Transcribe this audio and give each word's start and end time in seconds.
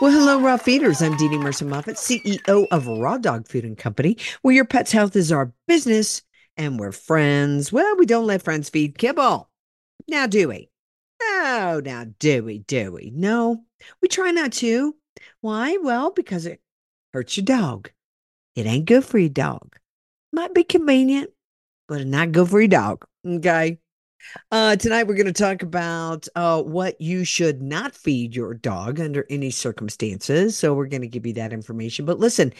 Well, 0.00 0.10
hello, 0.10 0.40
raw 0.40 0.56
feeders. 0.56 1.00
I'm 1.00 1.16
Dee 1.16 1.28
Dee 1.28 1.38
Mercer 1.38 1.64
Moffat, 1.64 1.94
CEO 1.96 2.66
of 2.72 2.88
Raw 2.88 3.16
Dog 3.16 3.46
Food 3.46 3.64
and 3.64 3.78
Company, 3.78 4.16
where 4.42 4.54
your 4.54 4.64
pet's 4.64 4.90
health 4.90 5.14
is 5.14 5.30
our 5.30 5.52
business 5.68 6.22
and 6.56 6.80
we're 6.80 6.90
friends. 6.90 7.72
Well, 7.72 7.96
we 7.96 8.04
don't 8.04 8.26
let 8.26 8.42
friends 8.42 8.68
feed 8.68 8.98
kibble. 8.98 9.48
Now, 10.08 10.26
do 10.26 10.48
we? 10.48 10.68
Oh, 11.22 11.80
now, 11.84 12.06
do 12.18 12.42
we? 12.42 12.58
Do 12.58 12.90
we? 12.90 13.12
No, 13.14 13.64
we 14.02 14.08
try 14.08 14.32
not 14.32 14.52
to. 14.54 14.96
Why? 15.40 15.78
Well, 15.80 16.10
because 16.10 16.44
it 16.44 16.60
hurts 17.12 17.36
your 17.36 17.44
dog. 17.44 17.90
It 18.56 18.66
ain't 18.66 18.86
good 18.86 19.04
for 19.04 19.18
your 19.18 19.28
dog. 19.28 19.76
Might 20.32 20.54
be 20.54 20.64
convenient, 20.64 21.30
but 21.86 22.00
it's 22.00 22.10
not 22.10 22.32
good 22.32 22.50
for 22.50 22.60
your 22.60 22.68
dog. 22.68 23.06
Okay. 23.24 23.78
Uh, 24.50 24.76
tonight, 24.76 25.04
we're 25.04 25.14
going 25.14 25.26
to 25.26 25.32
talk 25.32 25.62
about 25.62 26.26
uh, 26.34 26.62
what 26.62 27.00
you 27.00 27.24
should 27.24 27.62
not 27.62 27.94
feed 27.94 28.34
your 28.34 28.54
dog 28.54 29.00
under 29.00 29.26
any 29.30 29.50
circumstances. 29.50 30.56
So, 30.56 30.74
we're 30.74 30.86
going 30.86 31.02
to 31.02 31.08
give 31.08 31.26
you 31.26 31.34
that 31.34 31.52
information. 31.52 32.04
But 32.04 32.18
listen, 32.18 32.52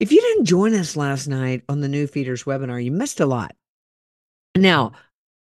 if 0.00 0.12
you 0.12 0.20
didn't 0.20 0.46
join 0.46 0.74
us 0.74 0.96
last 0.96 1.26
night 1.28 1.62
on 1.68 1.80
the 1.80 1.88
New 1.88 2.06
Feeders 2.06 2.44
webinar, 2.44 2.82
you 2.82 2.90
missed 2.92 3.20
a 3.20 3.26
lot. 3.26 3.54
Now, 4.56 4.92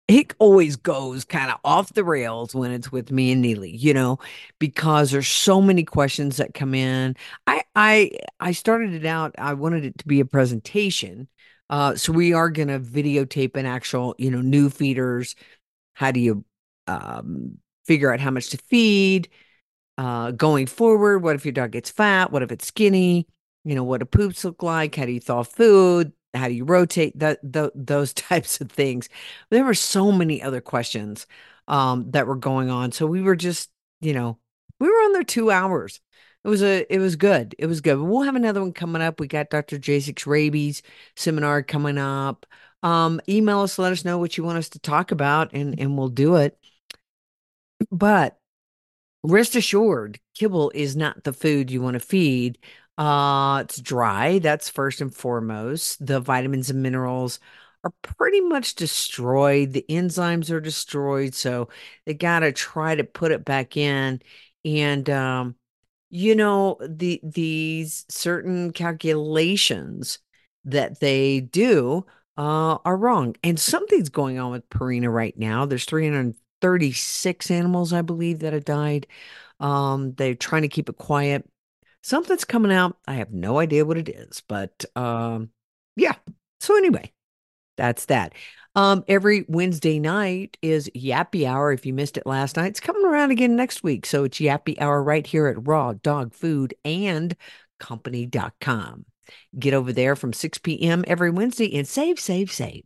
it 0.08 0.34
always 0.40 0.76
goes 0.76 1.24
kind 1.26 1.52
of 1.52 1.60
off 1.64 1.94
the 1.94 2.04
rails 2.04 2.54
when 2.54 2.72
it's 2.72 2.92
with 2.92 3.12
me 3.12 3.32
and 3.32 3.42
Neely, 3.42 3.76
you 3.76 3.94
know, 3.94 4.20
because 4.60 5.12
there's 5.12 5.28
so 5.28 5.62
many 5.62 5.84
questions 5.84 6.38
that 6.38 6.54
come 6.54 6.76
in. 6.76 7.16
I 7.48 7.64
I 7.76 8.12
I 8.40 8.52
started 8.52 8.94
it 8.94 9.06
out. 9.06 9.34
I 9.38 9.54
wanted 9.54 9.86
it 9.86 9.98
to 10.00 10.08
be 10.08 10.20
a 10.20 10.26
presentation 10.26 11.28
uh, 11.70 11.96
so 11.96 12.12
we 12.14 12.34
are 12.34 12.50
going 12.50 12.68
to 12.68 12.80
videotape 12.80 13.56
an 13.56 13.66
actual, 13.66 14.16
you 14.18 14.30
know, 14.30 14.42
new 14.42 14.70
feeders. 14.70 15.36
How 15.94 16.12
do 16.12 16.20
you 16.20 16.46
um, 16.88 17.58
figure 17.86 18.14
out 18.14 18.20
how 18.20 18.32
much 18.32 18.50
to 18.50 18.58
feed 18.58 19.30
uh, 19.98 20.32
going 20.32 20.68
forward? 20.68 21.20
What 21.20 21.36
if 21.36 21.46
your 21.46 21.54
dog 21.54 21.72
gets 21.72 21.90
fat? 21.90 22.32
What 22.32 22.44
if 22.44 22.52
it's 22.52 22.68
skinny? 22.68 23.28
You 23.64 23.76
know, 23.76 23.84
what 23.84 24.00
do 24.00 24.06
poops 24.06 24.44
look 24.44 24.62
like? 24.62 24.96
How 24.96 25.06
do 25.06 25.12
you 25.12 25.20
thaw 25.20 25.44
food? 25.44 26.12
How 26.34 26.48
do 26.48 26.54
you 26.54 26.66
rotate 26.66 27.18
that 27.20 27.40
those 27.44 28.14
types 28.14 28.60
of 28.60 28.72
things? 28.72 29.10
There 29.50 29.64
were 29.64 29.74
so 29.74 30.12
many 30.12 30.42
other 30.42 30.62
questions 30.62 31.28
um, 31.68 32.12
that 32.12 32.28
were 32.28 32.36
going 32.36 32.70
on. 32.70 32.92
So 32.92 33.06
we 33.06 33.22
were 33.22 33.36
just, 33.36 33.70
you 34.02 34.14
know, 34.14 34.38
we 34.80 34.88
were 34.90 34.94
on 34.94 35.14
there 35.14 35.24
two 35.24 35.50
hours 35.50 36.02
it 36.44 36.48
was 36.50 36.62
a 36.64 36.86
it 36.94 37.00
was 37.00 37.16
good. 37.16 37.56
It 37.58 37.68
was 37.68 37.82
good. 37.82 38.00
We'll 38.00 38.22
have 38.24 38.36
another 38.36 38.62
one 38.62 38.74
coming 38.74 39.02
up. 39.02 39.20
We 39.20 39.28
got 39.28 39.50
Dr. 39.50 39.78
Jasek's 39.80 40.28
rabies 40.28 40.82
seminar 41.16 41.64
coming 41.64 41.98
up. 41.98 42.46
Um, 42.84 43.22
email 43.30 43.62
us, 43.62 43.80
let 43.80 43.94
us 43.94 44.04
know 44.04 44.18
what 44.18 44.38
you 44.38 44.44
want 44.44 44.58
us 44.58 44.70
to 44.70 44.80
talk 44.80 45.12
about, 45.12 45.54
and 45.54 45.80
and 45.80 45.98
we'll 45.98 46.10
do 46.10 46.36
it. 46.36 46.58
But 47.92 48.38
rest 49.24 49.56
assured, 49.56 50.20
kibble 50.36 50.72
is 50.76 50.96
not 50.98 51.24
the 51.24 51.34
food 51.34 51.72
you 51.72 51.82
want 51.82 51.96
to 51.96 52.02
feed. 52.02 52.60
Uh, 52.98 53.62
it's 53.66 53.82
dry. 53.82 54.40
That's 54.40 54.70
first 54.70 55.02
and 55.02 55.16
foremost. 55.16 56.06
The 56.06 56.20
vitamins 56.20 56.70
and 56.70 56.84
minerals 56.84 57.40
are 57.84 57.94
pretty 58.04 58.42
much 58.42 58.76
destroyed. 58.76 59.74
The 59.74 59.86
enzymes 59.90 60.52
are 60.52 60.62
destroyed, 60.62 61.36
so 61.36 61.70
they 62.06 62.14
got 62.14 62.42
to 62.42 62.52
try 62.52 62.96
to 62.96 63.04
put 63.04 63.32
it 63.32 63.46
back 63.46 63.78
in. 63.78 64.22
And 64.66 65.10
um, 65.10 65.56
you 66.14 66.36
know 66.36 66.78
the 66.88 67.20
these 67.24 68.06
certain 68.08 68.72
calculations 68.72 70.20
that 70.64 71.00
they 71.00 71.40
do 71.40 72.06
uh, 72.38 72.78
are 72.86 72.98
wrong. 72.98 73.36
And 73.44 73.60
something's 73.60 74.10
going 74.10 74.38
on 74.38 74.52
with 74.52 74.70
Purina 74.70 75.12
right 75.12 75.36
now. 75.38 75.66
There's 75.66 75.86
336 75.86 77.52
animals 77.52 77.94
i 77.94 78.02
believe 78.04 78.40
that 78.40 78.54
have 78.54 78.64
died. 78.66 79.08
Um, 79.60 80.14
they're 80.14 80.36
trying 80.36 80.62
to 80.64 80.68
keep 80.68 80.88
it 80.88 80.98
quiet. 80.98 81.50
Something's 82.04 82.46
coming 82.46 82.72
out. 82.72 82.98
I 83.08 83.16
have 83.16 83.32
no 83.32 83.58
idea 83.60 83.84
what 83.86 83.98
it 83.98 84.10
is 84.10 84.44
but 84.48 84.86
um, 84.96 85.50
yeah. 85.96 86.16
So 86.60 86.78
anyway 86.78 87.12
that's 87.78 88.06
that 88.06 88.34
um, 88.76 89.04
every 89.08 89.46
Wednesday 89.48 90.00
night 90.00 90.58
is 90.62 90.90
Yappy 90.96 91.48
Hour. 91.48 91.72
If 91.72 91.86
you 91.86 91.94
missed 91.94 92.18
it 92.18 92.26
last 92.26 92.58
night, 92.58 92.68
it's 92.68 92.80
coming 92.80 93.06
around 93.06 93.32
again 93.32 93.56
next 93.56 93.84
week. 93.84 94.06
So 94.06 94.24
it's 94.24 94.40
Yappy 94.40 94.80
Hour 94.82 95.04
right 95.04 95.26
here 95.26 95.48
at 95.48 95.68
Raw 95.68 95.94
Dog 95.94 96.34
Food 96.34 96.74
and 96.84 97.36
Company.com. 97.80 99.06
Get 99.58 99.74
over 99.74 99.94
there 99.94 100.16
from 100.16 100.34
6 100.34 100.58
p.m. 100.60 101.04
every 101.08 101.30
Wednesday 101.30 101.78
and 101.78 101.88
save, 101.88 102.20
save, 102.20 102.52
save. 102.52 102.84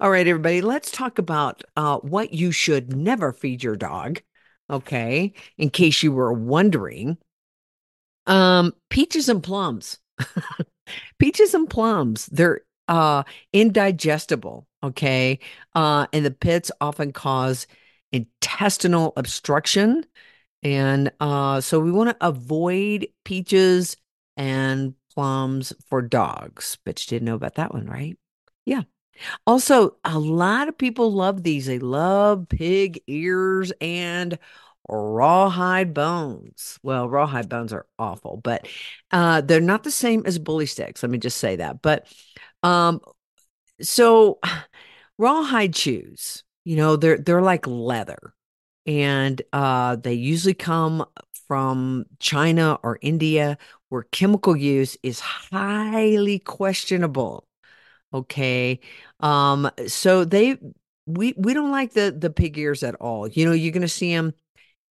All 0.00 0.10
right, 0.10 0.26
everybody, 0.26 0.60
let's 0.60 0.90
talk 0.90 1.18
about 1.18 1.62
uh, 1.76 1.98
what 1.98 2.32
you 2.32 2.50
should 2.50 2.96
never 2.96 3.32
feed 3.32 3.62
your 3.62 3.76
dog. 3.76 4.20
Okay, 4.68 5.32
in 5.58 5.70
case 5.70 6.02
you 6.02 6.10
were 6.10 6.32
wondering, 6.32 7.18
um, 8.26 8.72
peaches 8.90 9.28
and 9.28 9.42
plums. 9.42 9.98
peaches 11.18 11.54
and 11.54 11.70
plums, 11.70 12.26
they're 12.26 12.62
uh, 12.88 13.24
indigestible. 13.52 14.66
Okay. 14.82 15.40
Uh, 15.74 16.06
and 16.12 16.24
the 16.24 16.30
pits 16.30 16.70
often 16.80 17.12
cause 17.12 17.66
intestinal 18.12 19.12
obstruction. 19.16 20.04
And 20.62 21.12
uh, 21.20 21.60
so 21.60 21.80
we 21.80 21.90
want 21.92 22.10
to 22.10 22.26
avoid 22.26 23.08
peaches 23.24 23.96
and 24.36 24.94
plums 25.14 25.72
for 25.88 26.02
dogs. 26.02 26.78
But 26.84 27.04
you 27.04 27.16
didn't 27.16 27.26
know 27.26 27.34
about 27.34 27.56
that 27.56 27.72
one, 27.72 27.86
right? 27.86 28.16
Yeah. 28.64 28.82
Also, 29.46 29.96
a 30.04 30.18
lot 30.18 30.68
of 30.68 30.76
people 30.76 31.12
love 31.12 31.42
these. 31.42 31.66
They 31.66 31.78
love 31.78 32.48
pig 32.48 33.00
ears 33.06 33.72
and 33.80 34.38
rawhide 34.88 35.94
bones. 35.94 36.78
Well, 36.82 37.08
rawhide 37.08 37.48
bones 37.48 37.72
are 37.72 37.86
awful, 37.98 38.40
but 38.42 38.68
uh, 39.10 39.40
they're 39.40 39.60
not 39.60 39.84
the 39.84 39.90
same 39.90 40.22
as 40.26 40.38
bully 40.38 40.66
sticks. 40.66 41.02
Let 41.02 41.10
me 41.10 41.18
just 41.18 41.38
say 41.38 41.56
that. 41.56 41.82
But 41.82 42.06
um, 42.62 43.00
so 43.80 44.38
rawhide 45.18 45.76
shoes, 45.76 46.44
you 46.64 46.76
know, 46.76 46.96
they're 46.96 47.18
they're 47.18 47.42
like 47.42 47.66
leather. 47.66 48.34
And 48.86 49.42
uh 49.52 49.96
they 49.96 50.14
usually 50.14 50.54
come 50.54 51.04
from 51.48 52.06
China 52.20 52.78
or 52.82 52.98
India 53.02 53.58
where 53.88 54.02
chemical 54.12 54.56
use 54.56 54.96
is 55.02 55.18
highly 55.20 56.38
questionable. 56.38 57.48
Okay. 58.14 58.80
Um 59.20 59.70
so 59.88 60.24
they 60.24 60.58
we 61.06 61.34
we 61.36 61.54
don't 61.54 61.70
like 61.72 61.92
the 61.92 62.14
the 62.16 62.30
pig 62.30 62.58
ears 62.58 62.82
at 62.82 62.94
all. 62.96 63.28
You 63.28 63.46
know, 63.46 63.52
you're 63.52 63.72
going 63.72 63.82
to 63.82 63.88
see 63.88 64.14
them 64.14 64.34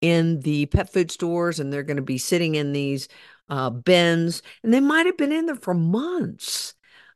in 0.05 0.41
the 0.41 0.67
pet 0.67 0.93
food 0.93 1.11
stores 1.11 1.61
and 1.61 1.73
they're 1.73 1.83
going 1.83 1.97
to 1.97 2.03
be 2.03 2.19
sitting 2.19 2.55
in 2.55 2.73
these 2.73 3.09
uh 3.49 3.71
bins 3.71 4.43
and 4.63 4.73
they 4.73 4.81
might 4.81 5.07
have 5.07 5.17
been 5.17 5.33
in 5.33 5.47
there 5.47 5.57
for 5.57 5.75
months 5.75 6.75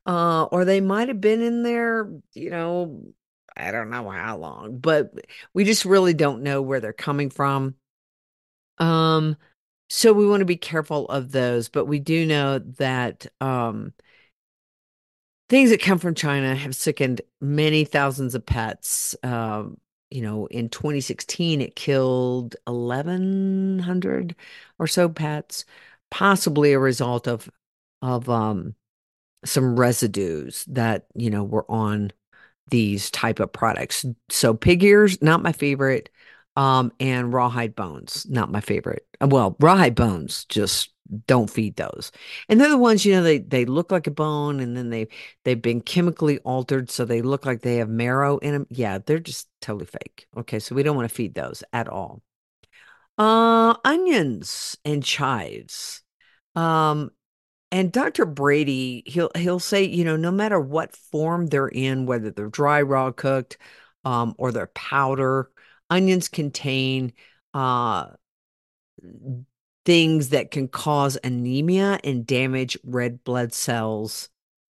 uh, 0.08 0.44
or 0.44 0.64
they 0.64 0.80
might 0.80 1.08
have 1.08 1.20
been 1.20 1.42
in 1.42 1.62
there, 1.62 2.10
you 2.32 2.48
know, 2.48 3.02
I 3.54 3.70
don't 3.70 3.90
know 3.90 4.08
how 4.08 4.38
long, 4.38 4.78
but 4.78 5.12
we 5.52 5.64
just 5.64 5.84
really 5.84 6.14
don't 6.14 6.42
know 6.42 6.62
where 6.62 6.80
they're 6.80 6.94
coming 6.94 7.28
from. 7.28 7.74
Um, 8.78 9.36
so 9.90 10.14
we 10.14 10.26
want 10.26 10.40
to 10.40 10.46
be 10.46 10.56
careful 10.56 11.06
of 11.08 11.30
those, 11.30 11.68
but 11.68 11.84
we 11.84 11.98
do 11.98 12.24
know 12.24 12.58
that 12.58 13.26
um, 13.42 13.92
things 15.50 15.68
that 15.70 15.82
come 15.82 15.98
from 15.98 16.14
China 16.14 16.54
have 16.54 16.74
sickened 16.74 17.20
many 17.42 17.84
thousands 17.84 18.34
of 18.34 18.46
pets. 18.46 19.14
Um, 19.22 19.76
you 20.10 20.22
know, 20.22 20.46
in 20.46 20.68
2016, 20.68 21.60
it 21.60 21.76
killed 21.76 22.56
1,100 22.64 24.34
or 24.78 24.86
so 24.86 25.08
pets, 25.08 25.64
possibly 26.10 26.72
a 26.72 26.78
result 26.78 27.26
of 27.28 27.50
of 28.02 28.28
um, 28.28 28.74
some 29.44 29.78
residues 29.78 30.64
that 30.66 31.06
you 31.14 31.30
know 31.30 31.44
were 31.44 31.70
on 31.70 32.12
these 32.70 33.10
type 33.10 33.40
of 33.40 33.52
products. 33.52 34.04
So 34.30 34.54
pig 34.54 34.82
ears, 34.82 35.20
not 35.22 35.42
my 35.42 35.52
favorite, 35.52 36.10
um, 36.56 36.92
and 37.00 37.32
rawhide 37.32 37.74
bones, 37.74 38.26
not 38.28 38.52
my 38.52 38.60
favorite. 38.60 39.06
Well, 39.20 39.56
rawhide 39.60 39.94
bones, 39.94 40.44
just 40.46 40.90
don't 41.26 41.50
feed 41.50 41.76
those. 41.76 42.12
And 42.48 42.60
they're 42.60 42.68
the 42.68 42.78
ones 42.78 43.04
you 43.04 43.12
know 43.14 43.22
they 43.22 43.38
they 43.38 43.64
look 43.64 43.90
like 43.92 44.06
a 44.06 44.10
bone, 44.10 44.60
and 44.60 44.76
then 44.76 44.90
they 44.90 45.08
they've 45.44 45.60
been 45.60 45.80
chemically 45.80 46.38
altered, 46.40 46.90
so 46.90 47.04
they 47.04 47.22
look 47.22 47.46
like 47.46 47.62
they 47.62 47.76
have 47.76 47.88
marrow 47.88 48.38
in 48.38 48.52
them. 48.52 48.66
Yeah, 48.70 48.98
they're 49.04 49.18
just 49.18 49.48
totally 49.60 49.86
fake. 49.86 50.26
Okay, 50.36 50.58
so 50.58 50.74
we 50.74 50.82
don't 50.82 50.96
want 50.96 51.08
to 51.08 51.14
feed 51.14 51.34
those 51.34 51.62
at 51.72 51.88
all. 51.88 52.22
Uh, 53.16 53.74
onions 53.84 54.76
and 54.84 55.02
chives. 55.02 56.02
Um, 56.54 57.10
and 57.72 57.92
Dr. 57.92 58.26
Brady, 58.26 59.02
he'll 59.06 59.30
he'll 59.36 59.60
say, 59.60 59.84
you 59.84 60.04
know, 60.04 60.16
no 60.16 60.30
matter 60.30 60.60
what 60.60 60.96
form 60.96 61.46
they're 61.48 61.68
in, 61.68 62.06
whether 62.06 62.30
they're 62.30 62.48
dry, 62.48 62.82
raw, 62.82 63.10
cooked, 63.12 63.58
um, 64.04 64.34
or 64.38 64.52
they're 64.52 64.68
powder, 64.68 65.50
onions 65.90 66.28
contain 66.28 67.12
uh 67.54 68.08
things 69.88 70.28
that 70.28 70.50
can 70.50 70.68
cause 70.68 71.16
anemia 71.24 71.98
and 72.04 72.26
damage 72.26 72.76
red 72.84 73.24
blood 73.24 73.54
cells 73.54 74.28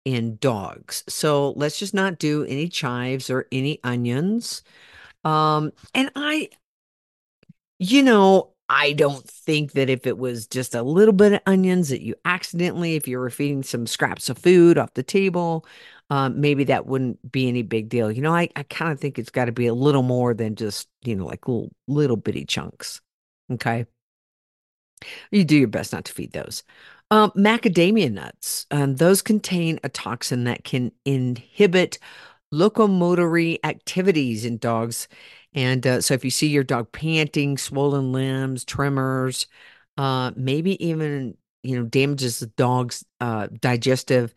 in 0.06 0.38
dogs. 0.38 1.04
So 1.10 1.52
let's 1.58 1.78
just 1.78 1.94
not 1.94 2.18
do 2.18 2.46
any 2.46 2.70
chives 2.70 3.30
or 3.30 3.46
any 3.52 3.82
onions. 3.84 4.64
Um, 5.26 5.74
and 5.94 6.10
I, 6.16 6.48
you 7.78 8.02
know, 8.02 8.54
I 8.70 8.94
don't 8.94 9.30
think 9.30 9.74
that 9.74 9.90
if 9.90 10.08
it 10.08 10.18
was 10.18 10.48
just 10.48 10.76
a 10.76 10.82
little 10.82 11.14
bit 11.14 11.34
of 11.34 11.42
onions 11.46 11.90
that 11.90 12.02
you 12.02 12.16
accidentally, 12.24 12.96
if 12.96 13.06
you 13.06 13.20
were 13.20 13.30
feeding 13.30 13.64
some 13.64 13.88
scraps 13.88 14.30
of 14.30 14.38
food 14.38 14.78
off 14.78 14.94
the 14.94 15.04
table, 15.04 15.66
um, 16.10 16.40
maybe 16.40 16.64
that 16.64 16.86
wouldn't 16.86 17.30
be 17.30 17.50
any 17.50 17.64
big 17.64 17.90
deal. 17.90 18.10
You 18.10 18.22
know, 18.22 18.34
I, 18.34 18.48
I 18.56 18.64
kind 18.64 18.94
of 18.94 19.00
think 19.02 19.20
it's 19.20 19.30
got 19.30 19.46
to 19.46 19.52
be 19.52 19.68
a 19.68 19.74
little 19.74 20.04
more 20.04 20.34
than 20.34 20.56
just, 20.56 20.88
you 21.04 21.18
know, 21.18 21.26
like 21.26 21.50
little 21.50 21.70
little 21.90 22.16
bitty 22.16 22.46
chunks. 22.46 23.02
Okay. 23.52 23.88
You 25.32 25.44
do 25.44 25.58
your 25.58 25.68
best 25.68 25.94
not 25.94 26.06
to 26.06 26.14
feed 26.14 26.34
those. 26.34 26.64
Um, 27.12 27.32
macadamia 27.32 28.12
nuts, 28.12 28.66
um, 28.72 28.96
those 28.96 29.22
contain 29.22 29.80
a 29.84 29.90
toxin 29.90 30.46
that 30.46 30.64
can 30.64 30.94
inhibit 31.04 32.00
locomotory 32.54 33.60
activities 33.64 34.46
in 34.46 34.58
dogs. 34.58 35.08
And 35.54 35.86
uh, 35.86 36.02
so 36.02 36.14
if 36.14 36.24
you 36.24 36.32
see 36.32 36.48
your 36.48 36.64
dog 36.64 36.92
panting, 36.92 37.58
swollen 37.58 38.14
limbs, 38.14 38.64
tremors, 38.64 39.48
uh, 39.98 40.32
maybe 40.36 40.84
even, 40.86 41.36
you 41.64 41.78
know, 41.78 41.84
damages 41.84 42.40
the 42.40 42.48
dog's 42.48 43.04
uh, 43.20 43.48
digestive 43.60 44.34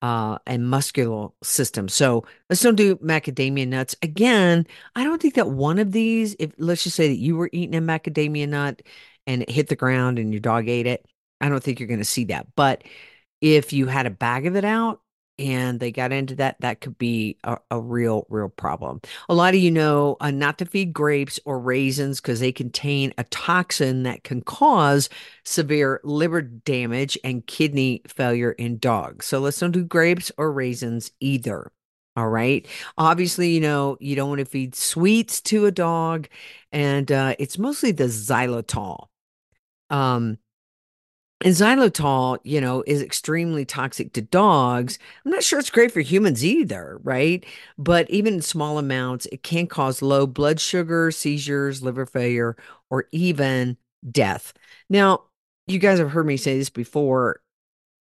uh, 0.00 0.38
and 0.46 0.68
muscular 0.68 1.28
system. 1.42 1.88
So 1.88 2.24
let's 2.50 2.60
don't 2.60 2.74
do 2.74 2.96
macadamia 2.96 3.66
nuts. 3.68 3.94
Again, 4.02 4.66
I 4.96 5.04
don't 5.04 5.22
think 5.22 5.34
that 5.34 5.50
one 5.50 5.78
of 5.78 5.92
these, 5.92 6.34
if 6.38 6.52
let's 6.58 6.84
just 6.84 6.96
say 6.96 7.08
that 7.08 7.18
you 7.18 7.36
were 7.36 7.50
eating 7.52 7.76
a 7.76 7.80
macadamia 7.80 8.48
nut 8.48 8.82
and 9.26 9.42
it 9.42 9.50
hit 9.50 9.68
the 9.68 9.76
ground 9.76 10.18
and 10.18 10.32
your 10.32 10.40
dog 10.40 10.68
ate 10.68 10.86
it, 10.86 11.06
I 11.40 11.48
don't 11.48 11.62
think 11.62 11.80
you're 11.80 11.88
going 11.88 12.00
to 12.00 12.04
see 12.04 12.24
that. 12.26 12.48
But 12.56 12.84
if 13.40 13.72
you 13.72 13.86
had 13.86 14.06
a 14.06 14.10
bag 14.10 14.46
of 14.46 14.56
it 14.56 14.64
out 14.64 15.00
and 15.38 15.80
they 15.80 15.90
got 15.90 16.12
into 16.12 16.36
that, 16.36 16.56
that 16.60 16.80
could 16.80 16.98
be 16.98 17.38
a, 17.42 17.58
a 17.70 17.80
real, 17.80 18.26
real 18.28 18.48
problem. 18.48 19.00
A 19.28 19.34
lot 19.34 19.54
of 19.54 19.60
you 19.60 19.70
know 19.70 20.16
uh, 20.20 20.30
not 20.30 20.58
to 20.58 20.66
feed 20.66 20.92
grapes 20.92 21.40
or 21.44 21.58
raisins 21.58 22.20
because 22.20 22.40
they 22.40 22.52
contain 22.52 23.12
a 23.18 23.24
toxin 23.24 24.04
that 24.04 24.24
can 24.24 24.42
cause 24.42 25.08
severe 25.44 26.00
liver 26.04 26.42
damage 26.42 27.18
and 27.24 27.46
kidney 27.46 28.02
failure 28.06 28.52
in 28.52 28.78
dogs. 28.78 29.26
So 29.26 29.40
let's 29.40 29.58
don't 29.58 29.72
do 29.72 29.84
grapes 29.84 30.30
or 30.38 30.52
raisins 30.52 31.10
either. 31.20 31.72
All 32.14 32.28
right. 32.28 32.66
Obviously, 32.98 33.52
you 33.52 33.60
know, 33.60 33.96
you 33.98 34.14
don't 34.14 34.28
want 34.28 34.40
to 34.40 34.44
feed 34.44 34.74
sweets 34.74 35.40
to 35.42 35.64
a 35.64 35.70
dog, 35.70 36.28
and 36.70 37.10
uh, 37.10 37.34
it's 37.38 37.58
mostly 37.58 37.90
the 37.90 38.04
xylitol. 38.04 39.08
Um, 39.92 40.38
and 41.44 41.54
xylitol, 41.54 42.38
you 42.44 42.60
know, 42.60 42.84
is 42.86 43.02
extremely 43.02 43.64
toxic 43.64 44.12
to 44.12 44.22
dogs. 44.22 44.98
I'm 45.24 45.32
not 45.32 45.42
sure 45.42 45.58
it's 45.58 45.70
great 45.70 45.90
for 45.90 46.00
humans 46.00 46.44
either, 46.44 47.00
right? 47.02 47.44
But 47.76 48.08
even 48.10 48.34
in 48.34 48.42
small 48.42 48.78
amounts, 48.78 49.26
it 49.26 49.42
can 49.42 49.66
cause 49.66 50.02
low 50.02 50.26
blood 50.26 50.60
sugar, 50.60 51.10
seizures, 51.10 51.82
liver 51.82 52.06
failure, 52.06 52.56
or 52.90 53.06
even 53.10 53.76
death. 54.08 54.52
Now, 54.88 55.24
you 55.66 55.80
guys 55.80 55.98
have 55.98 56.10
heard 56.12 56.26
me 56.26 56.36
say 56.36 56.58
this 56.58 56.70
before. 56.70 57.40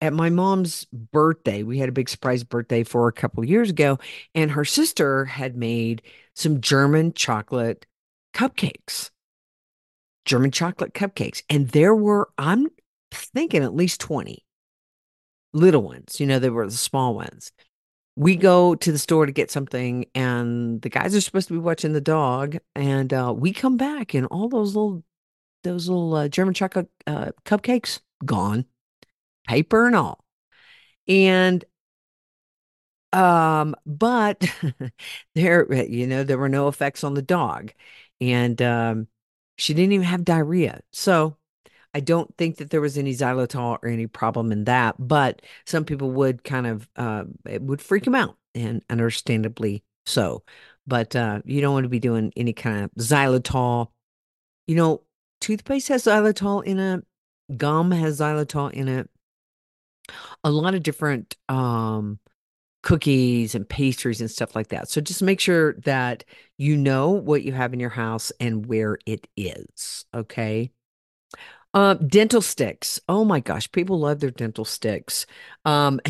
At 0.02 0.12
my 0.12 0.30
mom's 0.30 0.86
birthday, 0.86 1.62
we 1.62 1.78
had 1.78 1.88
a 1.90 1.92
big 1.92 2.08
surprise 2.08 2.42
birthday 2.44 2.84
for 2.84 3.08
a 3.08 3.12
couple 3.12 3.44
years 3.44 3.70
ago, 3.70 3.98
and 4.34 4.50
her 4.50 4.64
sister 4.64 5.26
had 5.26 5.56
made 5.56 6.02
some 6.34 6.60
German 6.60 7.12
chocolate 7.12 7.84
cupcakes. 8.34 9.10
German 10.30 10.52
chocolate 10.52 10.94
cupcakes. 10.94 11.42
And 11.50 11.68
there 11.70 11.92
were, 11.92 12.28
I'm 12.38 12.68
thinking 13.10 13.64
at 13.64 13.74
least 13.74 14.00
20 14.00 14.44
little 15.52 15.82
ones. 15.82 16.20
You 16.20 16.26
know, 16.26 16.38
they 16.38 16.50
were 16.50 16.66
the 16.66 16.72
small 16.72 17.16
ones. 17.16 17.50
We 18.14 18.36
go 18.36 18.76
to 18.76 18.92
the 18.92 18.98
store 18.98 19.26
to 19.26 19.32
get 19.32 19.50
something, 19.50 20.04
and 20.14 20.80
the 20.82 20.88
guys 20.88 21.16
are 21.16 21.20
supposed 21.20 21.48
to 21.48 21.54
be 21.54 21.58
watching 21.58 21.94
the 21.94 22.00
dog. 22.00 22.58
And 22.76 23.12
uh, 23.12 23.34
we 23.36 23.52
come 23.52 23.76
back, 23.76 24.14
and 24.14 24.26
all 24.26 24.48
those 24.48 24.76
little, 24.76 25.02
those 25.64 25.88
little 25.88 26.14
uh, 26.14 26.28
German 26.28 26.54
chocolate 26.54 26.90
uh, 27.08 27.32
cupcakes 27.44 27.98
gone, 28.24 28.66
paper 29.48 29.88
and 29.88 29.96
all. 29.96 30.24
And 31.08 31.64
um, 33.12 33.74
but 33.84 34.48
there, 35.34 35.84
you 35.84 36.06
know, 36.06 36.22
there 36.22 36.38
were 36.38 36.48
no 36.48 36.68
effects 36.68 37.02
on 37.02 37.14
the 37.14 37.22
dog, 37.22 37.72
and 38.20 38.62
um, 38.62 39.08
she 39.60 39.74
didn't 39.74 39.92
even 39.92 40.06
have 40.06 40.24
diarrhea. 40.24 40.80
So 40.92 41.36
I 41.92 42.00
don't 42.00 42.34
think 42.38 42.56
that 42.56 42.70
there 42.70 42.80
was 42.80 42.96
any 42.96 43.12
xylitol 43.12 43.78
or 43.82 43.88
any 43.88 44.06
problem 44.06 44.52
in 44.52 44.64
that, 44.64 44.96
but 44.98 45.42
some 45.66 45.84
people 45.84 46.10
would 46.12 46.44
kind 46.44 46.66
of 46.66 46.88
uh, 46.96 47.24
it 47.46 47.62
would 47.62 47.82
freak 47.82 48.04
them 48.04 48.14
out, 48.14 48.36
and 48.54 48.82
understandably 48.88 49.84
so. 50.06 50.44
But 50.86 51.14
uh, 51.14 51.42
you 51.44 51.60
don't 51.60 51.74
want 51.74 51.84
to 51.84 51.90
be 51.90 52.00
doing 52.00 52.32
any 52.36 52.52
kind 52.52 52.84
of 52.84 52.90
xylitol. 52.92 53.88
You 54.66 54.76
know, 54.76 55.02
toothpaste 55.40 55.88
has 55.88 56.04
xylitol 56.04 56.64
in 56.64 56.78
it. 56.78 57.04
Gum 57.56 57.90
has 57.90 58.20
xylitol 58.20 58.72
in 58.72 58.88
it. 58.88 59.10
A 60.42 60.50
lot 60.50 60.74
of 60.74 60.82
different 60.82 61.36
um, 61.48 62.18
cookies 62.82 63.54
and 63.54 63.68
pastries 63.68 64.20
and 64.20 64.30
stuff 64.30 64.54
like 64.54 64.68
that. 64.68 64.88
So 64.88 65.00
just 65.00 65.22
make 65.22 65.40
sure 65.40 65.74
that 65.84 66.24
you 66.56 66.76
know 66.76 67.10
what 67.10 67.42
you 67.42 67.52
have 67.52 67.72
in 67.72 67.80
your 67.80 67.90
house 67.90 68.32
and 68.40 68.66
where 68.66 68.98
it 69.06 69.26
is. 69.36 70.04
Okay. 70.14 70.70
Uh, 71.72 71.94
dental 71.94 72.42
sticks. 72.42 73.00
Oh 73.08 73.24
my 73.24 73.40
gosh, 73.40 73.70
people 73.70 74.00
love 74.00 74.20
their 74.20 74.30
dental 74.30 74.64
sticks. 74.64 75.26
Um, 75.64 76.00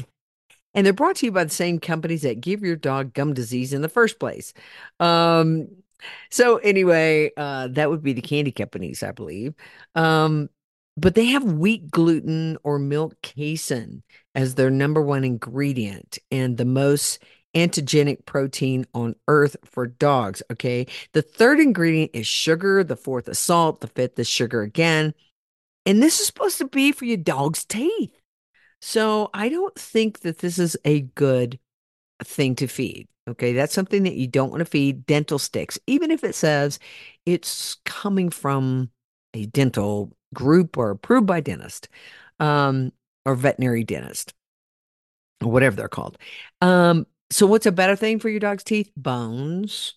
and 0.74 0.86
they're 0.86 0.92
brought 0.92 1.16
to 1.16 1.26
you 1.26 1.32
by 1.32 1.44
the 1.44 1.50
same 1.50 1.78
companies 1.78 2.22
that 2.22 2.40
give 2.40 2.62
your 2.62 2.76
dog 2.76 3.12
gum 3.12 3.34
disease 3.34 3.72
in 3.72 3.82
the 3.82 3.88
first 3.88 4.18
place. 4.18 4.54
Um, 5.00 5.68
so 6.30 6.56
anyway, 6.58 7.30
uh, 7.36 7.68
that 7.68 7.90
would 7.90 8.02
be 8.02 8.12
the 8.12 8.22
candy 8.22 8.52
companies, 8.52 9.02
I 9.02 9.12
believe. 9.12 9.54
Um, 9.94 10.48
but 11.00 11.14
they 11.14 11.26
have 11.26 11.44
wheat 11.44 11.90
gluten 11.90 12.58
or 12.62 12.78
milk 12.78 13.20
casein 13.22 14.02
as 14.34 14.54
their 14.54 14.70
number 14.70 15.00
one 15.00 15.24
ingredient 15.24 16.18
and 16.30 16.58
the 16.58 16.64
most 16.64 17.22
antigenic 17.54 18.26
protein 18.26 18.86
on 18.94 19.16
earth 19.26 19.56
for 19.64 19.86
dogs. 19.86 20.42
Okay. 20.52 20.86
The 21.12 21.22
third 21.22 21.58
ingredient 21.58 22.10
is 22.12 22.26
sugar, 22.26 22.84
the 22.84 22.96
fourth 22.96 23.28
is 23.28 23.38
salt, 23.38 23.80
the 23.80 23.86
fifth 23.86 24.18
is 24.18 24.28
sugar 24.28 24.60
again. 24.60 25.14
And 25.86 26.02
this 26.02 26.20
is 26.20 26.26
supposed 26.26 26.58
to 26.58 26.68
be 26.68 26.92
for 26.92 27.06
your 27.06 27.16
dog's 27.16 27.64
teeth. 27.64 28.14
So 28.82 29.30
I 29.32 29.48
don't 29.48 29.74
think 29.74 30.20
that 30.20 30.38
this 30.38 30.58
is 30.58 30.76
a 30.84 31.00
good 31.00 31.58
thing 32.22 32.54
to 32.56 32.66
feed. 32.66 33.08
Okay. 33.26 33.54
That's 33.54 33.74
something 33.74 34.02
that 34.02 34.14
you 34.14 34.26
don't 34.26 34.50
want 34.50 34.60
to 34.60 34.66
feed 34.66 35.06
dental 35.06 35.38
sticks, 35.38 35.78
even 35.86 36.10
if 36.10 36.24
it 36.24 36.34
says 36.34 36.78
it's 37.24 37.76
coming 37.86 38.28
from 38.28 38.90
a 39.32 39.46
dental 39.46 40.12
group 40.34 40.76
or 40.76 40.90
approved 40.90 41.26
by 41.26 41.40
dentist 41.40 41.88
um, 42.38 42.92
or 43.24 43.34
veterinary 43.34 43.84
dentist 43.84 44.34
or 45.42 45.50
whatever 45.50 45.76
they're 45.76 45.88
called. 45.88 46.18
Um, 46.60 47.06
so, 47.30 47.46
what's 47.46 47.66
a 47.66 47.72
better 47.72 47.96
thing 47.96 48.18
for 48.18 48.28
your 48.28 48.40
dog's 48.40 48.64
teeth? 48.64 48.90
Bones, 48.96 49.94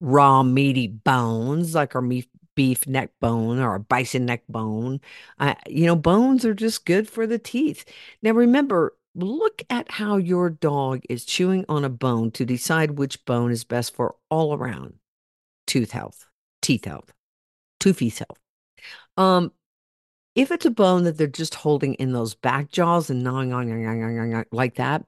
raw 0.00 0.42
meaty 0.42 0.88
bones, 0.88 1.74
like 1.74 1.94
our 1.94 2.02
beef, 2.02 2.26
beef 2.56 2.86
neck 2.86 3.10
bone 3.20 3.58
or 3.58 3.74
a 3.74 3.80
bison 3.80 4.26
neck 4.26 4.42
bone. 4.48 5.00
Uh, 5.38 5.54
you 5.68 5.86
know, 5.86 5.96
bones 5.96 6.44
are 6.44 6.54
just 6.54 6.84
good 6.84 7.08
for 7.08 7.26
the 7.26 7.38
teeth. 7.38 7.84
Now, 8.22 8.32
remember, 8.32 8.96
look 9.14 9.62
at 9.70 9.92
how 9.92 10.16
your 10.16 10.50
dog 10.50 11.02
is 11.08 11.24
chewing 11.24 11.64
on 11.68 11.84
a 11.84 11.88
bone 11.88 12.30
to 12.32 12.44
decide 12.44 12.92
which 12.92 13.24
bone 13.24 13.50
is 13.50 13.64
best 13.64 13.94
for 13.94 14.16
all 14.28 14.54
around 14.54 14.94
tooth 15.66 15.92
health, 15.92 16.26
teeth 16.60 16.84
health, 16.84 17.12
tooth 17.78 18.18
health. 18.18 18.39
Um, 19.20 19.52
if 20.34 20.50
it's 20.50 20.64
a 20.64 20.70
bone 20.70 21.04
that 21.04 21.18
they're 21.18 21.26
just 21.26 21.54
holding 21.54 21.94
in 21.94 22.12
those 22.12 22.34
back 22.34 22.70
jaws 22.70 23.10
and 23.10 23.22
gnawing 23.22 23.52
on 23.52 24.44
like 24.50 24.76
that, 24.76 25.04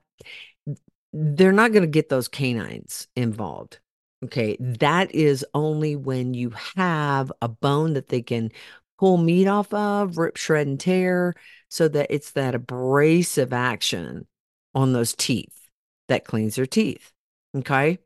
they're 1.11 1.51
not 1.51 1.71
going 1.71 1.81
to 1.83 1.87
get 1.87 2.09
those 2.09 2.27
canines 2.27 3.07
involved. 3.15 3.79
Okay, 4.23 4.55
that 4.59 5.13
is 5.13 5.45
only 5.53 5.95
when 5.95 6.33
you 6.33 6.53
have 6.75 7.31
a 7.41 7.49
bone 7.49 7.93
that 7.93 8.09
they 8.09 8.21
can 8.21 8.51
pull 8.99 9.17
meat 9.17 9.47
off 9.47 9.73
of, 9.73 10.17
rip, 10.17 10.37
shred, 10.37 10.67
and 10.67 10.79
tear, 10.79 11.33
so 11.69 11.87
that 11.87 12.07
it's 12.09 12.31
that 12.31 12.55
abrasive 12.55 13.51
action 13.51 14.27
on 14.75 14.93
those 14.93 15.15
teeth 15.15 15.69
that 16.07 16.23
cleans 16.23 16.55
their 16.55 16.67
teeth. 16.67 17.11
Okay. 17.57 17.97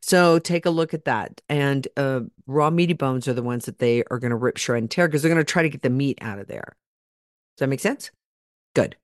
So 0.00 0.38
take 0.38 0.66
a 0.66 0.70
look 0.70 0.94
at 0.94 1.04
that. 1.04 1.40
And 1.48 1.86
uh, 1.96 2.20
raw 2.46 2.70
meaty 2.70 2.92
bones 2.92 3.28
are 3.28 3.34
the 3.34 3.42
ones 3.42 3.66
that 3.66 3.78
they 3.78 4.04
are 4.10 4.18
going 4.18 4.30
to 4.30 4.36
rip, 4.36 4.56
shred, 4.56 4.78
and 4.78 4.90
tear 4.90 5.08
because 5.08 5.22
they're 5.22 5.32
going 5.32 5.44
to 5.44 5.50
try 5.52 5.62
to 5.62 5.68
get 5.68 5.82
the 5.82 5.90
meat 5.90 6.18
out 6.20 6.38
of 6.38 6.46
there. 6.46 6.76
Does 7.56 7.60
that 7.60 7.68
make 7.68 7.80
sense? 7.80 8.10
Good. 8.74 8.96